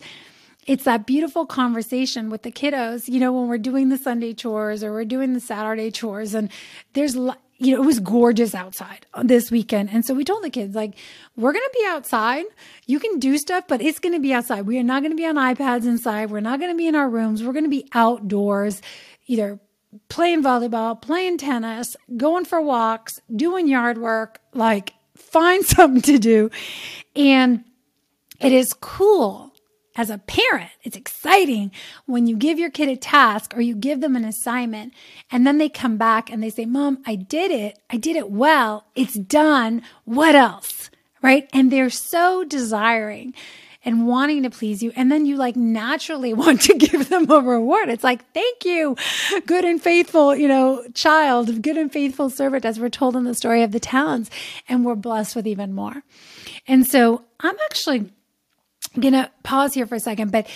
it's 0.66 0.84
that 0.84 1.06
beautiful 1.06 1.46
conversation 1.46 2.30
with 2.30 2.42
the 2.42 2.52
kiddos, 2.52 3.08
you 3.08 3.20
know, 3.20 3.32
when 3.32 3.48
we're 3.48 3.58
doing 3.58 3.88
the 3.88 3.98
Sunday 3.98 4.34
chores 4.34 4.84
or 4.84 4.92
we're 4.92 5.04
doing 5.04 5.32
the 5.32 5.40
Saturday 5.40 5.90
chores 5.90 6.34
and 6.34 6.50
there's 6.92 7.16
you 7.58 7.74
know, 7.74 7.82
it 7.82 7.86
was 7.86 8.00
gorgeous 8.00 8.54
outside 8.54 9.06
this 9.22 9.50
weekend. 9.50 9.90
And 9.90 10.04
so 10.04 10.12
we 10.12 10.24
told 10.24 10.42
the 10.42 10.50
kids, 10.50 10.74
like, 10.74 10.94
we're 11.36 11.52
going 11.52 11.64
to 11.64 11.78
be 11.78 11.86
outside. 11.86 12.44
You 12.86 13.00
can 13.00 13.18
do 13.18 13.38
stuff, 13.38 13.64
but 13.66 13.80
it's 13.80 13.98
going 13.98 14.12
to 14.12 14.20
be 14.20 14.34
outside. 14.34 14.66
We 14.66 14.78
are 14.78 14.82
not 14.82 15.02
going 15.02 15.12
to 15.12 15.16
be 15.16 15.24
on 15.24 15.36
iPads 15.36 15.84
inside. 15.84 16.30
We're 16.30 16.40
not 16.40 16.60
going 16.60 16.70
to 16.70 16.76
be 16.76 16.86
in 16.86 16.94
our 16.94 17.08
rooms. 17.08 17.42
We're 17.42 17.54
going 17.54 17.64
to 17.64 17.70
be 17.70 17.88
outdoors, 17.94 18.82
either 19.26 19.58
playing 20.08 20.42
volleyball, 20.42 21.00
playing 21.00 21.38
tennis, 21.38 21.96
going 22.16 22.44
for 22.44 22.60
walks, 22.60 23.20
doing 23.34 23.68
yard 23.68 23.98
work, 23.98 24.40
like 24.52 24.94
find 25.16 25.64
something 25.66 26.02
to 26.02 26.18
do. 26.18 26.50
And 27.14 27.64
it 28.40 28.52
is 28.52 28.74
cool 28.74 29.52
as 29.96 30.10
a 30.10 30.18
parent. 30.18 30.70
It's 30.82 30.96
exciting 30.96 31.72
when 32.04 32.26
you 32.26 32.36
give 32.36 32.58
your 32.58 32.70
kid 32.70 32.88
a 32.88 32.96
task 32.96 33.54
or 33.56 33.62
you 33.62 33.74
give 33.74 34.00
them 34.00 34.14
an 34.14 34.24
assignment 34.24 34.92
and 35.30 35.46
then 35.46 35.58
they 35.58 35.68
come 35.68 35.96
back 35.96 36.30
and 36.30 36.42
they 36.42 36.50
say, 36.50 36.66
Mom, 36.66 37.02
I 37.06 37.14
did 37.14 37.50
it. 37.50 37.78
I 37.90 37.96
did 37.96 38.16
it 38.16 38.30
well. 38.30 38.86
It's 38.94 39.14
done. 39.14 39.82
What 40.04 40.34
else? 40.34 40.90
Right. 41.22 41.48
And 41.52 41.72
they're 41.72 41.90
so 41.90 42.44
desiring 42.44 43.34
and 43.86 44.04
wanting 44.04 44.42
to 44.42 44.50
please 44.50 44.82
you. 44.82 44.92
And 44.96 45.10
then 45.10 45.24
you 45.24 45.36
like 45.36 45.54
naturally 45.54 46.34
want 46.34 46.60
to 46.62 46.74
give 46.74 47.08
them 47.08 47.30
a 47.30 47.40
reward. 47.40 47.88
It's 47.88 48.04
like, 48.04 48.30
thank 48.32 48.64
you, 48.64 48.96
good 49.46 49.64
and 49.64 49.80
faithful, 49.80 50.34
you 50.34 50.48
know, 50.48 50.84
child, 50.92 51.62
good 51.62 51.78
and 51.78 51.90
faithful 51.90 52.28
servant, 52.28 52.64
as 52.64 52.78
we're 52.80 52.90
told 52.90 53.16
in 53.16 53.24
the 53.24 53.34
story 53.34 53.62
of 53.62 53.70
the 53.70 53.80
talents. 53.80 54.28
And 54.68 54.84
we're 54.84 54.96
blessed 54.96 55.36
with 55.36 55.46
even 55.46 55.72
more. 55.72 56.02
And 56.66 56.86
so 56.86 57.22
I'm 57.40 57.56
actually 57.64 58.10
going 58.98 59.14
to 59.14 59.30
pause 59.44 59.74
here 59.74 59.86
for 59.86 59.94
a 59.94 60.00
second, 60.00 60.32
but 60.32 60.48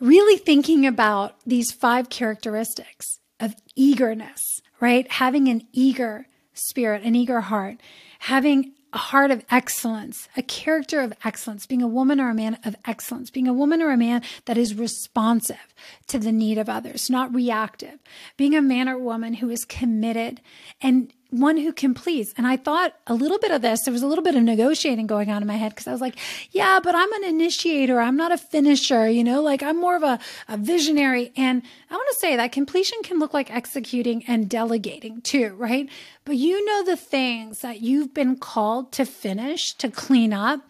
really 0.00 0.38
thinking 0.38 0.86
about 0.86 1.36
these 1.46 1.70
five 1.70 2.08
characteristics 2.08 3.18
of 3.38 3.54
eagerness, 3.76 4.62
right? 4.80 5.10
Having 5.12 5.48
an 5.48 5.66
eager 5.72 6.26
spirit, 6.54 7.02
an 7.02 7.14
eager 7.14 7.40
heart, 7.40 7.76
having 8.20 8.72
a 8.92 8.98
heart 8.98 9.30
of 9.30 9.44
excellence, 9.50 10.28
a 10.36 10.42
character 10.42 11.00
of 11.00 11.14
excellence, 11.24 11.66
being 11.66 11.82
a 11.82 11.88
woman 11.88 12.20
or 12.20 12.30
a 12.30 12.34
man 12.34 12.58
of 12.64 12.76
excellence, 12.84 13.30
being 13.30 13.48
a 13.48 13.52
woman 13.52 13.80
or 13.80 13.90
a 13.90 13.96
man 13.96 14.22
that 14.44 14.58
is 14.58 14.74
responsive 14.74 15.74
to 16.08 16.18
the 16.18 16.32
need 16.32 16.58
of 16.58 16.68
others, 16.68 17.08
not 17.08 17.34
reactive, 17.34 17.98
being 18.36 18.54
a 18.54 18.62
man 18.62 18.88
or 18.88 18.98
woman 18.98 19.34
who 19.34 19.48
is 19.48 19.64
committed 19.64 20.40
and 20.80 21.12
one 21.32 21.56
who 21.56 21.72
can 21.72 21.94
please. 21.94 22.34
And 22.36 22.46
I 22.46 22.58
thought 22.58 22.94
a 23.06 23.14
little 23.14 23.38
bit 23.38 23.50
of 23.50 23.62
this, 23.62 23.82
there 23.84 23.92
was 23.92 24.02
a 24.02 24.06
little 24.06 24.22
bit 24.22 24.34
of 24.34 24.42
negotiating 24.42 25.06
going 25.06 25.30
on 25.30 25.40
in 25.40 25.48
my 25.48 25.56
head 25.56 25.70
because 25.70 25.86
I 25.86 25.92
was 25.92 26.00
like, 26.00 26.16
yeah, 26.50 26.78
but 26.82 26.94
I'm 26.94 27.10
an 27.14 27.24
initiator. 27.24 28.00
I'm 28.00 28.16
not 28.16 28.32
a 28.32 28.38
finisher, 28.38 29.08
you 29.08 29.24
know, 29.24 29.42
like 29.42 29.62
I'm 29.62 29.80
more 29.80 29.96
of 29.96 30.02
a, 30.02 30.18
a 30.48 30.58
visionary. 30.58 31.32
And 31.34 31.62
I 31.90 31.94
want 31.94 32.06
to 32.12 32.18
say 32.18 32.36
that 32.36 32.52
completion 32.52 32.98
can 33.02 33.18
look 33.18 33.32
like 33.32 33.50
executing 33.50 34.24
and 34.28 34.48
delegating 34.48 35.22
too, 35.22 35.54
right? 35.56 35.88
But 36.26 36.36
you 36.36 36.64
know 36.66 36.84
the 36.84 36.96
things 36.96 37.60
that 37.60 37.80
you've 37.80 38.12
been 38.12 38.36
called 38.36 38.92
to 38.92 39.06
finish, 39.06 39.72
to 39.74 39.90
clean 39.90 40.34
up. 40.34 40.60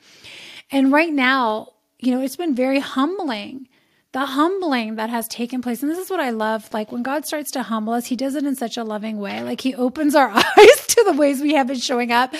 And 0.71 0.93
right 0.93 1.13
now, 1.13 1.73
you 1.99 2.15
know, 2.15 2.23
it's 2.23 2.37
been 2.37 2.55
very 2.55 2.79
humbling 2.79 3.69
the 4.13 4.27
humbling 4.27 4.97
that 4.97 5.11
has 5.11 5.27
taken 5.27 5.63
place. 5.63 5.83
And 5.83 5.91
this 5.91 5.99
is 5.99 6.11
what 6.11 6.21
I 6.21 6.31
love. 6.31 6.69
Like 6.73 6.93
when 6.93 7.03
God 7.03 7.25
starts 7.27 7.51
to 7.53 7.63
humble 7.63 7.95
us, 7.95 8.07
he 8.07 8.17
does 8.17 8.35
it 8.35 8.45
in 8.45 8.55
such 8.55 8.77
a 8.77 8.85
loving 8.85 9.19
way. 9.19 9.43
Like 9.43 9.61
he 9.63 9.75
opens 9.75 10.15
our 10.15 10.29
eyes 10.35 10.87
to 10.89 11.03
the 11.07 11.15
ways 11.15 11.41
we 11.41 11.55
have 11.55 11.67
been 11.67 11.79
showing 11.79 12.13
up 12.13 12.35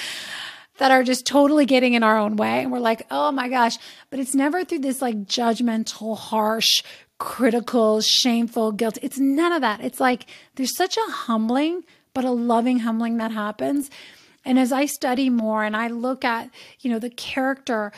that 0.79 0.91
are 0.91 1.03
just 1.03 1.27
totally 1.27 1.65
getting 1.65 1.95
in 1.95 2.03
our 2.03 2.19
own 2.19 2.37
way. 2.37 2.63
And 2.63 2.71
we're 2.71 2.79
like, 2.79 3.07
oh 3.11 3.33
my 3.33 3.49
gosh. 3.49 3.79
But 4.11 4.21
it's 4.21 4.35
never 4.35 4.65
through 4.65 4.81
this 4.81 5.01
like 5.01 5.17
judgmental, 5.25 6.17
harsh, 6.17 6.83
critical, 7.19 8.01
shameful, 8.01 8.73
guilt. 8.73 8.99
It's 9.01 9.19
none 9.19 9.53
of 9.53 9.63
that. 9.63 9.81
It's 9.81 10.01
like 10.01 10.27
there's 10.57 10.77
such 10.77 10.97
a 10.97 11.11
humbling, 11.11 11.85
but 12.13 12.25
a 12.25 12.31
loving 12.31 12.81
humbling 12.81 13.17
that 13.17 13.33
happens. 13.33 13.91
And 14.45 14.59
as 14.59 14.73
I 14.73 14.87
study 14.87 15.31
more 15.31 15.63
and 15.65 15.77
I 15.77 15.87
look 15.87 16.25
at, 16.25 16.51
you 16.81 16.91
know, 16.91 16.99
the 16.99 17.11
character 17.11 17.93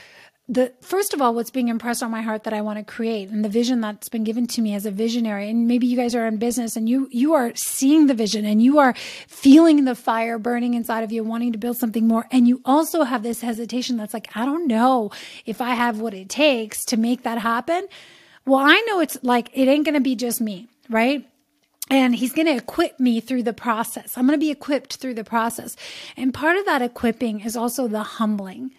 the 0.47 0.75
first 0.83 1.15
of 1.15 1.23
all 1.23 1.35
what's 1.35 1.51
being 1.51 1.69
impressed 1.69 2.03
on 2.03 2.11
my 2.11 2.21
heart 2.21 2.45
that 2.45 2.53
I 2.53 2.61
want 2.61 2.79
to 2.79 2.85
create 2.85 3.31
and 3.31 3.43
the 3.43 3.49
vision 3.49 3.81
that's 3.81 4.11
been 4.11 4.25
given 4.25 4.47
to 4.49 4.61
me 4.61 4.75
as 4.75 4.85
a 4.85 4.91
visionary 4.91 5.49
and 5.49 5.67
maybe 5.67 5.87
you 5.87 5.97
guys 5.97 6.15
are 6.15 6.27
in 6.27 6.37
business 6.37 6.77
and 6.77 6.87
you 6.87 7.09
you 7.11 7.33
are 7.33 7.53
seeing 7.55 8.09
the 8.09 8.15
vision 8.15 8.45
and 8.45 8.63
you 8.63 8.79
are 8.79 8.95
feeling 9.27 9.85
the 9.85 9.95
fire 9.95 10.39
burning 10.39 10.75
inside 10.75 11.03
of 11.03 11.13
you 11.13 11.25
wanting 11.25 11.53
to 11.53 11.59
build 11.59 11.79
something 11.79 12.07
more 12.07 12.27
and 12.31 12.47
you 12.47 12.61
also 12.67 13.05
have 13.05 13.23
this 13.23 13.41
hesitation 13.41 13.97
that's 13.97 14.13
like 14.13 14.29
I 14.37 14.45
don't 14.45 14.67
know 14.67 15.11
if 15.47 15.63
I 15.63 15.75
have 15.75 16.01
what 16.01 16.13
it 16.13 16.29
takes 16.29 16.85
to 16.87 16.99
make 16.99 17.23
that 17.23 17.39
happen 17.39 17.89
well 18.45 18.61
I 18.61 18.85
know 18.87 19.01
it's 19.01 19.17
like 19.23 19.51
it 19.55 19.67
ain't 19.67 19.87
to 19.87 20.01
be 20.01 20.15
just 20.15 20.43
me 20.43 20.69
right 20.91 21.27
and 21.91 22.15
he's 22.15 22.33
going 22.33 22.47
to 22.47 22.57
equip 22.57 22.99
me 22.99 23.21
through 23.21 23.43
the 23.43 23.53
process. 23.53 24.17
I'm 24.17 24.27
going 24.27 24.39
to 24.39 24.43
be 24.43 24.51
equipped 24.51 24.97
through 24.97 25.13
the 25.13 25.23
process. 25.23 25.77
And 26.17 26.33
part 26.33 26.57
of 26.57 26.65
that 26.65 26.81
equipping 26.81 27.41
is 27.41 27.59
also 27.59 27.89
the 27.89 28.03
humbling 28.03 28.71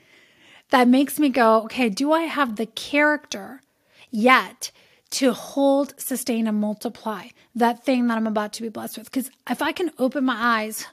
that 0.69 0.87
makes 0.87 1.19
me 1.19 1.29
go, 1.29 1.63
okay, 1.63 1.89
do 1.89 2.11
I 2.11 2.23
have 2.23 2.55
the 2.55 2.65
character 2.65 3.61
yet 4.09 4.71
to 5.11 5.33
hold, 5.33 5.93
sustain, 5.99 6.47
and 6.47 6.59
multiply 6.59 7.27
that 7.53 7.83
thing 7.83 8.07
that 8.07 8.17
I'm 8.17 8.27
about 8.27 8.53
to 8.53 8.61
be 8.61 8.69
blessed 8.69 8.97
with? 8.97 9.11
Because 9.11 9.29
if 9.49 9.61
I 9.61 9.71
can 9.71 9.91
open 9.97 10.25
my 10.25 10.37
eyes 10.37 10.85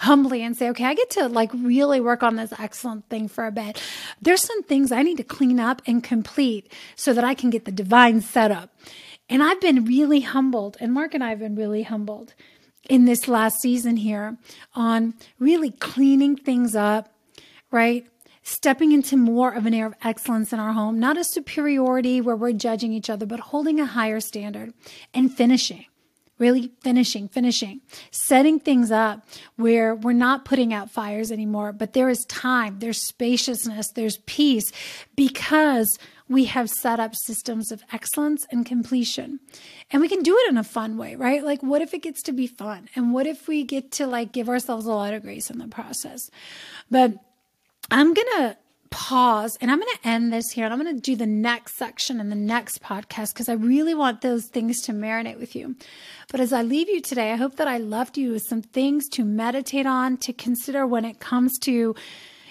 humbly 0.00 0.42
and 0.42 0.56
say, 0.56 0.70
okay, 0.70 0.84
I 0.84 0.94
get 0.94 1.10
to 1.10 1.28
like 1.28 1.52
really 1.52 2.00
work 2.00 2.22
on 2.22 2.36
this 2.36 2.54
excellent 2.58 3.06
thing 3.10 3.28
for 3.28 3.46
a 3.46 3.52
bit. 3.52 3.80
There's 4.20 4.40
some 4.42 4.62
things 4.62 4.90
I 4.90 5.02
need 5.02 5.18
to 5.18 5.24
clean 5.24 5.60
up 5.60 5.82
and 5.86 6.02
complete 6.02 6.72
so 6.96 7.12
that 7.12 7.22
I 7.22 7.34
can 7.34 7.50
get 7.50 7.66
the 7.66 7.72
divine 7.72 8.22
setup. 8.22 8.70
And 9.28 9.42
I've 9.42 9.60
been 9.60 9.84
really 9.84 10.20
humbled, 10.20 10.78
and 10.80 10.92
Mark 10.92 11.14
and 11.14 11.22
I 11.22 11.28
have 11.28 11.38
been 11.38 11.54
really 11.54 11.82
humbled 11.82 12.34
in 12.88 13.04
this 13.04 13.28
last 13.28 13.60
season 13.60 13.98
here 13.98 14.38
on 14.74 15.14
really 15.38 15.70
cleaning 15.70 16.34
things 16.34 16.74
up, 16.74 17.12
right? 17.70 18.06
Stepping 18.50 18.90
into 18.90 19.16
more 19.16 19.52
of 19.52 19.64
an 19.64 19.72
air 19.72 19.86
of 19.86 19.94
excellence 20.02 20.52
in 20.52 20.58
our 20.58 20.72
home, 20.72 20.98
not 20.98 21.16
a 21.16 21.22
superiority 21.22 22.20
where 22.20 22.34
we're 22.34 22.52
judging 22.52 22.92
each 22.92 23.08
other, 23.08 23.24
but 23.24 23.38
holding 23.38 23.78
a 23.78 23.86
higher 23.86 24.18
standard 24.18 24.74
and 25.14 25.32
finishing. 25.32 25.86
Really 26.38 26.72
finishing, 26.82 27.28
finishing, 27.28 27.82
setting 28.10 28.58
things 28.58 28.90
up 28.90 29.26
where 29.56 29.94
we're 29.94 30.14
not 30.14 30.46
putting 30.46 30.72
out 30.72 30.90
fires 30.90 31.30
anymore, 31.30 31.70
but 31.72 31.92
there 31.92 32.08
is 32.08 32.24
time, 32.24 32.78
there's 32.78 33.06
spaciousness, 33.06 33.90
there's 33.94 34.16
peace 34.24 34.72
because 35.16 35.98
we 36.30 36.46
have 36.46 36.70
set 36.70 36.98
up 36.98 37.14
systems 37.14 37.70
of 37.70 37.82
excellence 37.92 38.46
and 38.50 38.64
completion. 38.64 39.38
And 39.90 40.00
we 40.00 40.08
can 40.08 40.22
do 40.22 40.34
it 40.34 40.50
in 40.50 40.56
a 40.56 40.64
fun 40.64 40.96
way, 40.96 41.14
right? 41.14 41.44
Like, 41.44 41.62
what 41.62 41.82
if 41.82 41.92
it 41.92 42.02
gets 42.02 42.22
to 42.22 42.32
be 42.32 42.46
fun? 42.46 42.88
And 42.96 43.12
what 43.12 43.26
if 43.26 43.46
we 43.46 43.62
get 43.62 43.92
to 43.92 44.06
like 44.06 44.32
give 44.32 44.48
ourselves 44.48 44.86
a 44.86 44.92
lot 44.92 45.12
of 45.12 45.22
grace 45.22 45.50
in 45.50 45.58
the 45.58 45.68
process? 45.68 46.30
But 46.90 47.18
I'm 47.90 48.14
going 48.14 48.28
to 48.36 48.56
pause 48.90 49.56
and 49.60 49.70
I'm 49.70 49.78
going 49.78 49.96
to 49.96 50.08
end 50.08 50.32
this 50.32 50.50
here 50.50 50.64
and 50.64 50.74
I'm 50.74 50.80
going 50.80 50.94
to 50.94 51.00
do 51.00 51.16
the 51.16 51.26
next 51.26 51.76
section 51.76 52.20
in 52.20 52.28
the 52.28 52.36
next 52.36 52.82
podcast 52.82 53.32
because 53.32 53.48
I 53.48 53.54
really 53.54 53.94
want 53.94 54.20
those 54.20 54.46
things 54.46 54.82
to 54.82 54.92
marinate 54.92 55.38
with 55.38 55.54
you. 55.54 55.76
But 56.30 56.40
as 56.40 56.52
I 56.52 56.62
leave 56.62 56.88
you 56.88 57.00
today, 57.00 57.32
I 57.32 57.36
hope 57.36 57.56
that 57.56 57.68
I 57.68 57.78
left 57.78 58.16
you 58.16 58.32
with 58.32 58.42
some 58.42 58.62
things 58.62 59.08
to 59.10 59.24
meditate 59.24 59.86
on, 59.86 60.16
to 60.18 60.32
consider 60.32 60.86
when 60.86 61.04
it 61.04 61.20
comes 61.20 61.58
to, 61.60 61.94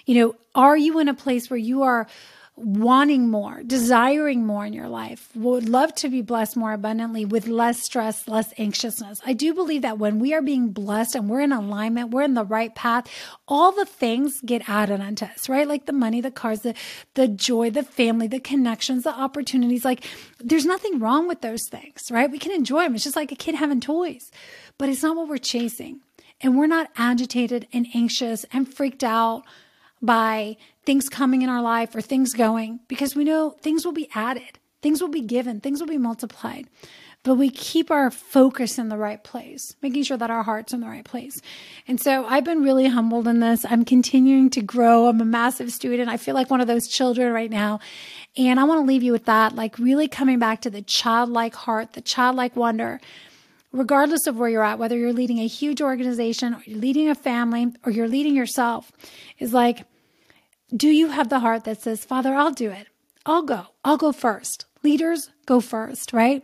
you 0.06 0.16
know, 0.16 0.36
are 0.56 0.78
you 0.78 1.00
in 1.00 1.08
a 1.08 1.14
place 1.14 1.50
where 1.50 1.58
you 1.58 1.84
are 1.84 2.08
wanting 2.60 3.30
more, 3.30 3.62
desiring 3.66 4.46
more 4.46 4.66
in 4.66 4.74
your 4.74 4.88
life, 4.88 5.30
would 5.36 5.68
love 5.68 5.96
to 5.96 6.10
be 6.10 6.22
blessed 6.22 6.58
more 6.58 6.74
abundantly 6.74 7.26
with 7.26 7.48
less 7.48 7.82
stress, 7.82 8.28
less 8.28 8.54
anxiousness. 8.58 9.22
I 9.26 9.34
do 9.34 9.54
believe 9.54 9.82
that 9.84 9.98
when 9.98 10.20
we 10.20 10.34
are 10.34 10.42
being 10.42 10.70
blessed 10.70 11.16
and 11.16 11.30
we're 11.30 11.42
in 11.42 11.52
alignment, 11.52 12.12
we're 12.12 12.24
in 12.24 12.34
the 12.34 12.44
right 12.44 12.74
path, 12.76 13.08
all 13.48 13.72
the 13.72 13.86
things 13.86 14.42
get 14.42 14.68
added 14.70 15.02
unto 15.02 15.26
us, 15.26 15.50
right? 15.50 15.68
Like 15.68 15.86
the 15.86 15.94
money, 15.94 16.22
the 16.22 16.32
cars, 16.32 16.62
the, 16.62 16.76
the 17.14 17.28
joy, 17.28 17.70
the 17.70 17.84
family, 17.84 18.28
the 18.28 18.40
connections, 18.40 19.04
the 19.04 19.14
opportunities. 19.14 19.86
Like 19.86 20.06
there's 20.40 20.66
nothing 20.66 21.00
wrong 21.00 21.28
with 21.28 21.42
those 21.42 21.68
things, 21.70 22.12
right? 22.12 22.30
We 22.30 22.40
can 22.40 22.52
enjoy 22.52 22.84
them. 22.84 22.96
It's 22.96 23.04
just 23.04 23.16
like 23.16 23.32
a 23.32 23.36
kid 23.36 23.56
having 23.56 23.82
toys, 23.82 24.32
but 24.78 24.90
it's 24.90 25.04
not 25.04 25.16
what 25.16 25.28
we're 25.28 25.38
chasing. 25.38 26.02
And 26.42 26.58
we're 26.58 26.68
not 26.68 26.90
agitated 26.96 27.68
and 27.74 27.86
anxious 27.94 28.46
and 28.54 28.74
freaked 28.74 29.04
out 29.04 29.44
by 30.02 30.58
things 30.86 31.10
coming 31.10 31.42
in 31.42 31.50
our 31.50 31.62
life 31.62 31.94
or 31.96 32.02
things 32.02 32.34
going 32.34 32.80
because 32.88 33.16
we 33.16 33.24
know 33.24 33.52
things 33.62 33.86
will 33.86 33.94
be 33.94 34.10
added, 34.16 34.60
things 34.82 35.02
will 35.02 35.10
be 35.10 35.22
given, 35.22 35.60
things 35.60 35.80
will 35.80 35.88
be 35.88 35.98
multiplied. 35.98 36.68
But 37.24 37.36
we 37.36 37.50
keep 37.50 37.92
our 37.92 38.10
focus 38.10 38.80
in 38.80 38.88
the 38.88 38.98
right 38.98 39.22
place, 39.22 39.76
making 39.82 40.04
sure 40.04 40.16
that 40.16 40.32
our 40.32 40.42
heart's 40.42 40.72
in 40.72 40.80
the 40.80 40.88
right 40.88 41.04
place. 41.04 41.42
And 41.86 42.00
so 42.00 42.26
I've 42.26 42.46
been 42.46 42.64
really 42.64 42.88
humbled 42.88 43.28
in 43.28 43.42
this. 43.42 43.66
I'm 43.66 43.84
continuing 43.84 44.50
to 44.52 44.62
grow. 44.62 45.08
I'm 45.08 45.20
a 45.20 45.26
massive 45.26 45.74
student. 45.74 46.10
I 46.10 46.16
feel 46.16 46.34
like 46.34 46.50
one 46.50 46.62
of 46.62 46.68
those 46.68 46.88
children 46.88 47.34
right 47.34 47.52
now. 47.52 47.82
And 48.38 48.58
I 48.58 48.64
want 48.64 48.80
to 48.80 48.88
leave 48.88 49.04
you 49.04 49.12
with 49.12 49.26
that, 49.26 49.54
like 49.54 49.78
really 49.78 50.08
coming 50.08 50.40
back 50.40 50.62
to 50.62 50.70
the 50.70 50.82
childlike 50.82 51.56
heart, 51.56 51.92
the 51.92 52.02
childlike 52.02 52.56
wonder 52.56 53.02
regardless 53.72 54.26
of 54.28 54.38
where 54.38 54.50
you're 54.50 54.64
at, 54.64 54.80
whether 54.80 54.98
you're 54.98 55.14
leading 55.14 55.40
a 55.40 55.48
huge 55.48 55.82
organization 55.82 56.54
or 56.54 56.64
you're 56.66 56.80
leading 56.80 57.10
a 57.10 57.16
family 57.16 57.68
or 57.86 57.92
you're 57.92 58.08
leading 58.08 58.36
yourself, 58.36 58.92
is 59.38 59.54
like, 59.54 59.86
do 60.76 60.90
you 60.90 61.10
have 61.10 61.30
the 61.30 61.40
heart 61.40 61.64
that 61.64 61.82
says, 61.82 62.06
Father, 62.06 62.34
I'll 62.34 62.52
do 62.52 62.70
it? 62.70 62.88
I'll 63.26 63.44
go. 63.44 63.68
I'll 63.84 63.98
go 63.98 64.12
first. 64.12 64.66
Leaders 64.84 65.30
go 65.46 65.60
first, 65.60 66.14
right? 66.14 66.44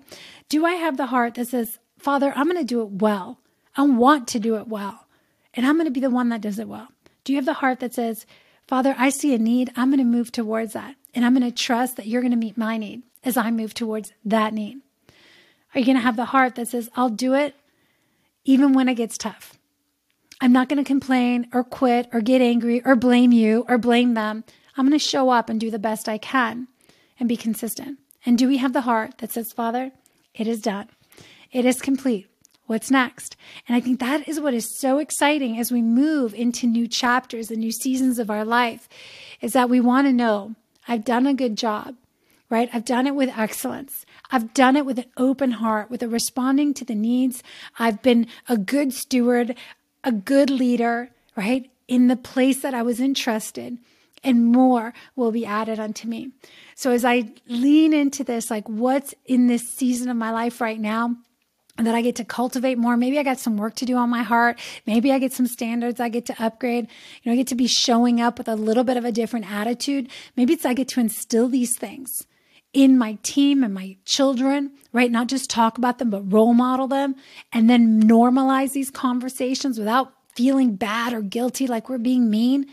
Do 0.50 0.66
I 0.66 0.74
have 0.74 0.98
the 0.98 1.08
heart 1.08 1.36
that 1.36 1.48
says, 1.48 1.80
Father, 1.98 2.34
I'm 2.36 2.46
going 2.46 2.58
to 2.58 2.64
do 2.64 2.82
it 2.82 2.92
well. 2.92 3.40
I 3.76 3.84
want 3.84 4.28
to 4.30 4.40
do 4.40 4.56
it 4.58 4.68
well. 4.68 5.08
And 5.54 5.66
I'm 5.66 5.76
going 5.76 5.86
to 5.86 5.92
be 5.92 6.00
the 6.00 6.10
one 6.10 6.30
that 6.30 6.42
does 6.42 6.60
it 6.60 6.68
well. 6.68 6.90
Do 7.24 7.34
you 7.34 7.38
have 7.38 7.46
the 7.46 7.54
heart 7.54 7.80
that 7.80 7.94
says, 7.94 8.26
Father, 8.68 8.96
I 8.98 9.10
see 9.10 9.34
a 9.34 9.38
need. 9.38 9.72
I'm 9.76 9.90
going 9.90 10.00
to 10.00 10.04
move 10.04 10.32
towards 10.32 10.74
that. 10.74 10.96
And 11.14 11.26
I'm 11.26 11.36
going 11.36 11.50
to 11.50 11.56
trust 11.56 11.96
that 11.98 12.08
you're 12.08 12.22
going 12.22 12.32
to 12.32 12.38
meet 12.38 12.58
my 12.58 12.78
need 12.78 13.04
as 13.24 13.38
I 13.38 13.52
move 13.52 13.74
towards 13.74 14.12
that 14.26 14.54
need. 14.54 14.82
Are 15.74 15.80
you 15.80 15.86
going 15.86 15.98
to 15.98 16.04
have 16.04 16.16
the 16.16 16.26
heart 16.26 16.56
that 16.56 16.68
says, 16.68 16.90
I'll 16.96 17.10
do 17.10 17.34
it 17.34 17.56
even 18.44 18.74
when 18.74 18.90
it 18.90 18.96
gets 18.96 19.18
tough? 19.18 19.58
I'm 20.42 20.52
not 20.52 20.70
going 20.70 20.84
to 20.84 20.88
complain 20.88 21.48
or 21.54 21.64
quit 21.64 22.08
or 22.12 22.22
get 22.22 22.42
angry 22.42 22.82
or 22.86 22.96
blame 22.96 23.32
you 23.32 23.66
or 23.68 23.78
blame 23.78 24.14
them. 24.14 24.44
I'm 24.76 24.86
going 24.86 24.98
to 24.98 25.04
show 25.04 25.30
up 25.30 25.50
and 25.50 25.60
do 25.60 25.72
the 25.72 25.80
best 25.80 26.10
I 26.10 26.18
can 26.18 26.68
and 27.20 27.30
be 27.30 27.38
consistent. 27.38 28.00
And 28.26 28.38
do 28.38 28.48
we 28.48 28.58
have 28.58 28.74
the 28.74 28.82
heart 28.82 29.20
that 29.20 29.32
says, 29.32 29.54
Father, 29.54 29.92
it 30.34 30.48
is 30.48 30.60
done, 30.60 30.90
it 31.52 31.66
is 31.66 31.82
complete. 31.82 32.28
What's 32.68 32.90
next? 32.90 33.38
And 33.68 33.76
I 33.76 33.80
think 33.80 34.00
that 34.00 34.28
is 34.28 34.40
what 34.40 34.56
is 34.56 34.80
so 34.80 34.98
exciting 34.98 35.60
as 35.60 35.72
we 35.72 35.84
move 35.84 36.34
into 36.34 36.66
new 36.66 36.88
chapters 36.88 37.52
and 37.52 37.60
new 37.60 37.72
seasons 37.72 38.18
of 38.18 38.32
our 38.32 38.44
life 38.44 38.90
is 39.40 39.54
that 39.54 39.70
we 39.70 39.80
want 39.80 40.08
to 40.08 40.14
know 40.14 40.56
I've 40.88 41.06
done 41.06 41.28
a 41.28 41.36
good 41.36 41.58
job, 41.58 41.96
right? 42.50 42.68
I've 42.74 42.84
done 42.84 43.06
it 43.06 43.14
with 43.14 43.38
excellence. 43.38 44.04
I've 44.32 44.52
done 44.56 44.76
it 44.76 44.86
with 44.86 44.98
an 44.98 45.06
open 45.16 45.52
heart, 45.52 45.92
with 45.92 46.02
a 46.02 46.10
responding 46.10 46.74
to 46.76 46.86
the 46.86 46.96
needs. 46.96 47.44
I've 47.78 48.02
been 48.02 48.26
a 48.50 48.58
good 48.58 48.94
steward 48.94 49.56
a 50.06 50.12
good 50.12 50.50
leader, 50.50 51.10
right? 51.36 51.70
In 51.88 52.08
the 52.08 52.16
place 52.16 52.62
that 52.62 52.74
I 52.74 52.84
was 52.84 53.02
entrusted, 53.02 53.78
and 54.24 54.46
more 54.46 54.94
will 55.16 55.32
be 55.32 55.46
added 55.46 55.80
unto 55.80 56.08
me. 56.08 56.32
So 56.76 56.92
as 56.92 57.04
I 57.04 57.34
lean 57.48 57.94
into 57.94 58.24
this, 58.24 58.50
like 58.50 58.68
what's 58.70 59.14
in 59.26 59.48
this 59.48 59.70
season 59.70 60.10
of 60.10 60.18
my 60.18 60.32
life 60.32 60.62
right 60.62 60.80
now, 60.80 61.16
that 61.78 61.94
I 61.94 62.02
get 62.02 62.16
to 62.16 62.24
cultivate 62.24 62.78
more. 62.78 62.96
Maybe 62.96 63.20
I 63.20 63.24
got 63.24 63.38
some 63.38 63.58
work 63.58 63.76
to 63.76 63.86
do 63.86 63.98
on 63.98 64.10
my 64.10 64.24
heart. 64.24 64.58
Maybe 64.88 65.12
I 65.12 65.20
get 65.20 65.34
some 65.34 65.46
standards 65.46 66.00
I 66.00 66.08
get 66.08 66.26
to 66.28 66.44
upgrade. 66.44 66.88
You 67.22 67.30
know, 67.30 67.34
I 67.34 67.36
get 67.36 67.48
to 67.48 67.56
be 67.56 67.68
showing 67.68 68.22
up 68.22 68.38
with 68.38 68.48
a 68.48 68.56
little 68.56 68.86
bit 68.86 68.96
of 68.96 69.04
a 69.04 69.12
different 69.12 69.52
attitude. 69.52 70.08
Maybe 70.38 70.54
it's 70.54 70.66
I 70.66 70.74
get 70.74 70.88
to 70.90 71.02
instill 71.02 71.50
these 71.50 71.76
things 71.76 72.26
in 72.76 72.98
my 72.98 73.18
team 73.24 73.64
and 73.64 73.74
my 73.74 73.96
children, 74.04 74.70
right? 74.92 75.10
Not 75.10 75.28
just 75.28 75.50
talk 75.50 75.78
about 75.78 75.98
them, 75.98 76.10
but 76.10 76.32
role 76.32 76.54
model 76.54 76.90
them 76.90 77.16
and 77.54 77.70
then 77.70 78.04
normalize 78.04 78.74
these 78.74 78.92
conversations 78.92 79.80
without 79.80 80.12
feeling 80.36 80.76
bad 80.76 81.14
or 81.14 81.22
guilty 81.22 81.68
like 81.68 81.88
we're 81.88 81.98
being 81.98 82.30
mean. 82.30 82.66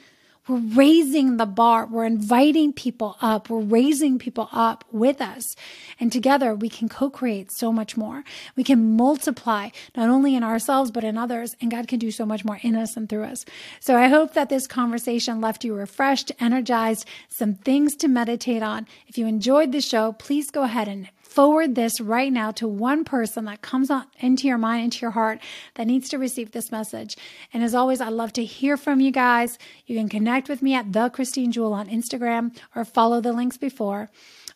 We're 0.49 0.59
raising 0.59 1.37
the 1.37 1.47
bar. 1.47 1.87
We're 1.87 2.05
inviting 2.05 2.73
people 2.73 3.17
up. 3.21 3.49
We're 3.49 3.61
raising 3.61 4.19
people 4.19 4.49
up 4.51 4.85
with 4.91 5.21
us. 5.21 5.55
And 6.01 6.11
together 6.11 6.53
we 6.53 6.69
can 6.69 6.89
co 6.89 7.11
create 7.11 7.53
so 7.53 7.73
much 7.73 7.97
more. 7.97 8.25
We 8.57 8.65
can 8.65 8.97
multiply 8.97 9.69
not 9.97 10.09
only 10.09 10.35
in 10.35 10.43
ourselves, 10.43 10.91
but 10.91 11.05
in 11.05 11.17
others. 11.17 11.55
And 11.61 11.71
God 11.71 11.87
can 11.87 12.01
do 12.01 12.11
so 12.11 12.27
much 12.27 12.45
more 12.45 12.59
in 12.63 12.75
us 12.75 12.97
and 12.97 13.09
through 13.09 13.25
us. 13.25 13.45
So 13.79 13.97
I 13.97 14.09
hope 14.09 14.35
that 14.35 14.49
this 14.49 14.67
conversation 14.67 15.41
left 15.41 15.65
you 15.65 15.75
refreshed, 15.75 16.33
energized, 16.41 17.07
some 17.29 17.55
things 17.55 17.95
to 17.97 18.09
meditate 18.09 18.65
on. 18.65 18.89
If 19.07 19.17
you 19.17 19.27
enjoyed 19.27 19.71
the 19.71 19.81
show, 19.81 20.11
please 20.13 20.51
go 20.51 20.65
ahead 20.65 20.89
and 20.89 21.09
forward 21.33 21.75
this 21.75 22.01
right 22.01 22.33
now 22.33 22.51
to 22.53 22.69
one 22.69 23.05
person 23.05 23.45
that 23.47 23.63
comes 23.63 23.91
on 23.91 24.05
into 24.21 24.47
your 24.47 24.59
mind, 24.59 24.85
into 24.85 25.01
your 25.01 25.13
heart 25.13 25.39
that 25.75 25.87
needs 25.87 26.09
to 26.11 26.19
receive 26.19 26.53
this 26.53 26.71
message. 26.71 27.17
And 27.53 27.63
as 27.65 27.75
always, 27.75 28.01
I 28.01 28.09
love 28.09 28.33
to 28.35 28.45
hear 28.45 28.77
from 28.77 29.01
you 29.01 29.11
guys. 29.11 29.59
You 29.87 29.97
can 29.97 30.09
connect 30.09 30.49
with 30.49 30.63
me 30.63 30.75
at 30.75 30.93
the 30.93 31.09
Christine 31.09 31.53
Jewell 31.53 31.73
on 31.73 31.89
Instagram 31.89 32.57
or 32.77 32.85
follow 32.85 33.21
the 33.21 33.33
links 33.33 33.57
before. 33.57 34.11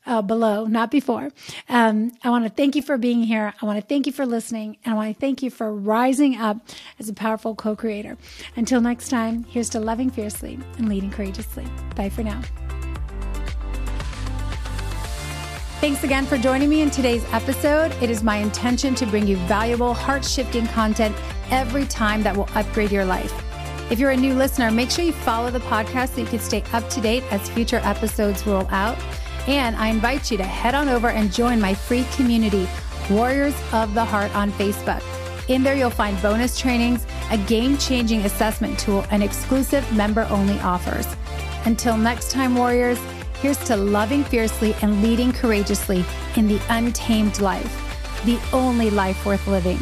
uh, 0.07 0.23
below, 0.23 0.65
not 0.67 0.91
before. 0.91 1.31
Um, 1.69 2.13
I 2.23 2.31
want 2.31 2.45
to 2.45 2.51
thank 2.51 2.77
you 2.77 2.83
for 2.83 2.97
being 2.97 3.23
here. 3.25 3.53
I 3.61 3.67
want 3.67 3.81
to 3.81 3.87
thank 3.87 4.07
you 4.07 4.13
for 4.13 4.25
listening. 4.25 4.77
And 4.85 4.95
I 4.95 4.97
want 4.97 5.15
to 5.15 5.21
thank 5.21 5.43
you 5.43 5.51
for 5.51 5.75
rising 5.75 6.37
up 6.37 6.59
as 6.99 7.09
a 7.09 7.13
powerful 7.13 7.55
co 7.55 7.75
creator. 7.75 8.17
Until 8.55 8.81
next 8.81 9.09
time, 9.09 9.45
here's 9.45 9.69
to 9.71 9.81
loving 9.81 10.11
fiercely 10.11 10.59
and 10.79 10.89
leading 10.89 11.11
courageously. 11.11 11.67
Bye 11.97 12.11
for 12.11 12.23
now. 12.23 12.41
Thanks 15.79 16.05
again 16.05 16.25
for 16.25 16.39
joining 16.39 16.71
me 16.71 16.81
in 16.81 16.91
today's 16.91 17.23
episode. 17.33 17.93
It 18.03 18.09
is 18.09 18.23
my 18.23 18.39
intention 18.39 18.95
to 18.95 19.05
bring 19.05 19.27
you 19.27 19.37
valuable, 19.37 19.93
heart 19.93 20.25
shifting 20.25 20.67
content 20.69 21.15
every 21.51 21.85
time 21.85 22.23
that 22.23 22.35
will 22.35 22.49
upgrade 22.55 22.91
your 22.91 23.05
life. 23.05 23.31
If 23.93 23.99
you're 23.99 24.11
a 24.11 24.17
new 24.17 24.33
listener, 24.33 24.71
make 24.71 24.91
sure 24.91 25.05
you 25.05 25.13
follow 25.13 25.51
the 25.51 25.61
podcast 25.61 26.15
so 26.15 26.23
you 26.23 26.27
can 26.27 26.39
stay 26.39 26.65
up 26.73 26.89
to 26.89 27.01
date 27.03 27.25
as 27.31 27.51
future 27.51 27.81
episodes 27.85 28.47
roll 28.47 28.67
out. 28.71 28.97
And 29.47 29.77
I 29.77 29.89
invite 29.89 30.31
you 30.31 30.39
to 30.39 30.45
head 30.45 30.75
on 30.75 30.89
over 30.89 31.09
and 31.11 31.31
join 31.31 31.61
my 31.61 31.75
free 31.75 32.07
community, 32.17 32.67
Warriors 33.11 33.55
of 33.75 33.93
the 33.93 34.05
Heart, 34.05 34.35
on 34.35 34.53
Facebook. 34.53 35.03
In 35.51 35.63
there, 35.63 35.77
you'll 35.77 35.91
find 35.91 36.21
bonus 36.23 36.59
trainings, 36.59 37.07
a 37.31 37.37
game 37.37 37.77
changing 37.77 38.23
assessment 38.25 38.79
tool, 38.79 39.05
and 39.11 39.23
exclusive 39.23 39.95
member 39.95 40.27
only 40.31 40.59
offers. 40.61 41.07
Until 41.67 41.99
next 41.99 42.31
time, 42.31 42.55
Warriors, 42.57 42.99
Here's 43.47 43.59
to 43.69 43.77
loving 43.77 44.25
fiercely 44.25 44.75
and 44.83 45.01
leading 45.05 45.33
courageously 45.33 46.05
in 46.35 46.49
the 46.49 46.61
untamed 46.69 47.41
life, 47.41 48.25
the 48.25 48.41
only 48.53 48.91
life 48.91 49.25
worth 49.25 49.47
living. 49.47 49.79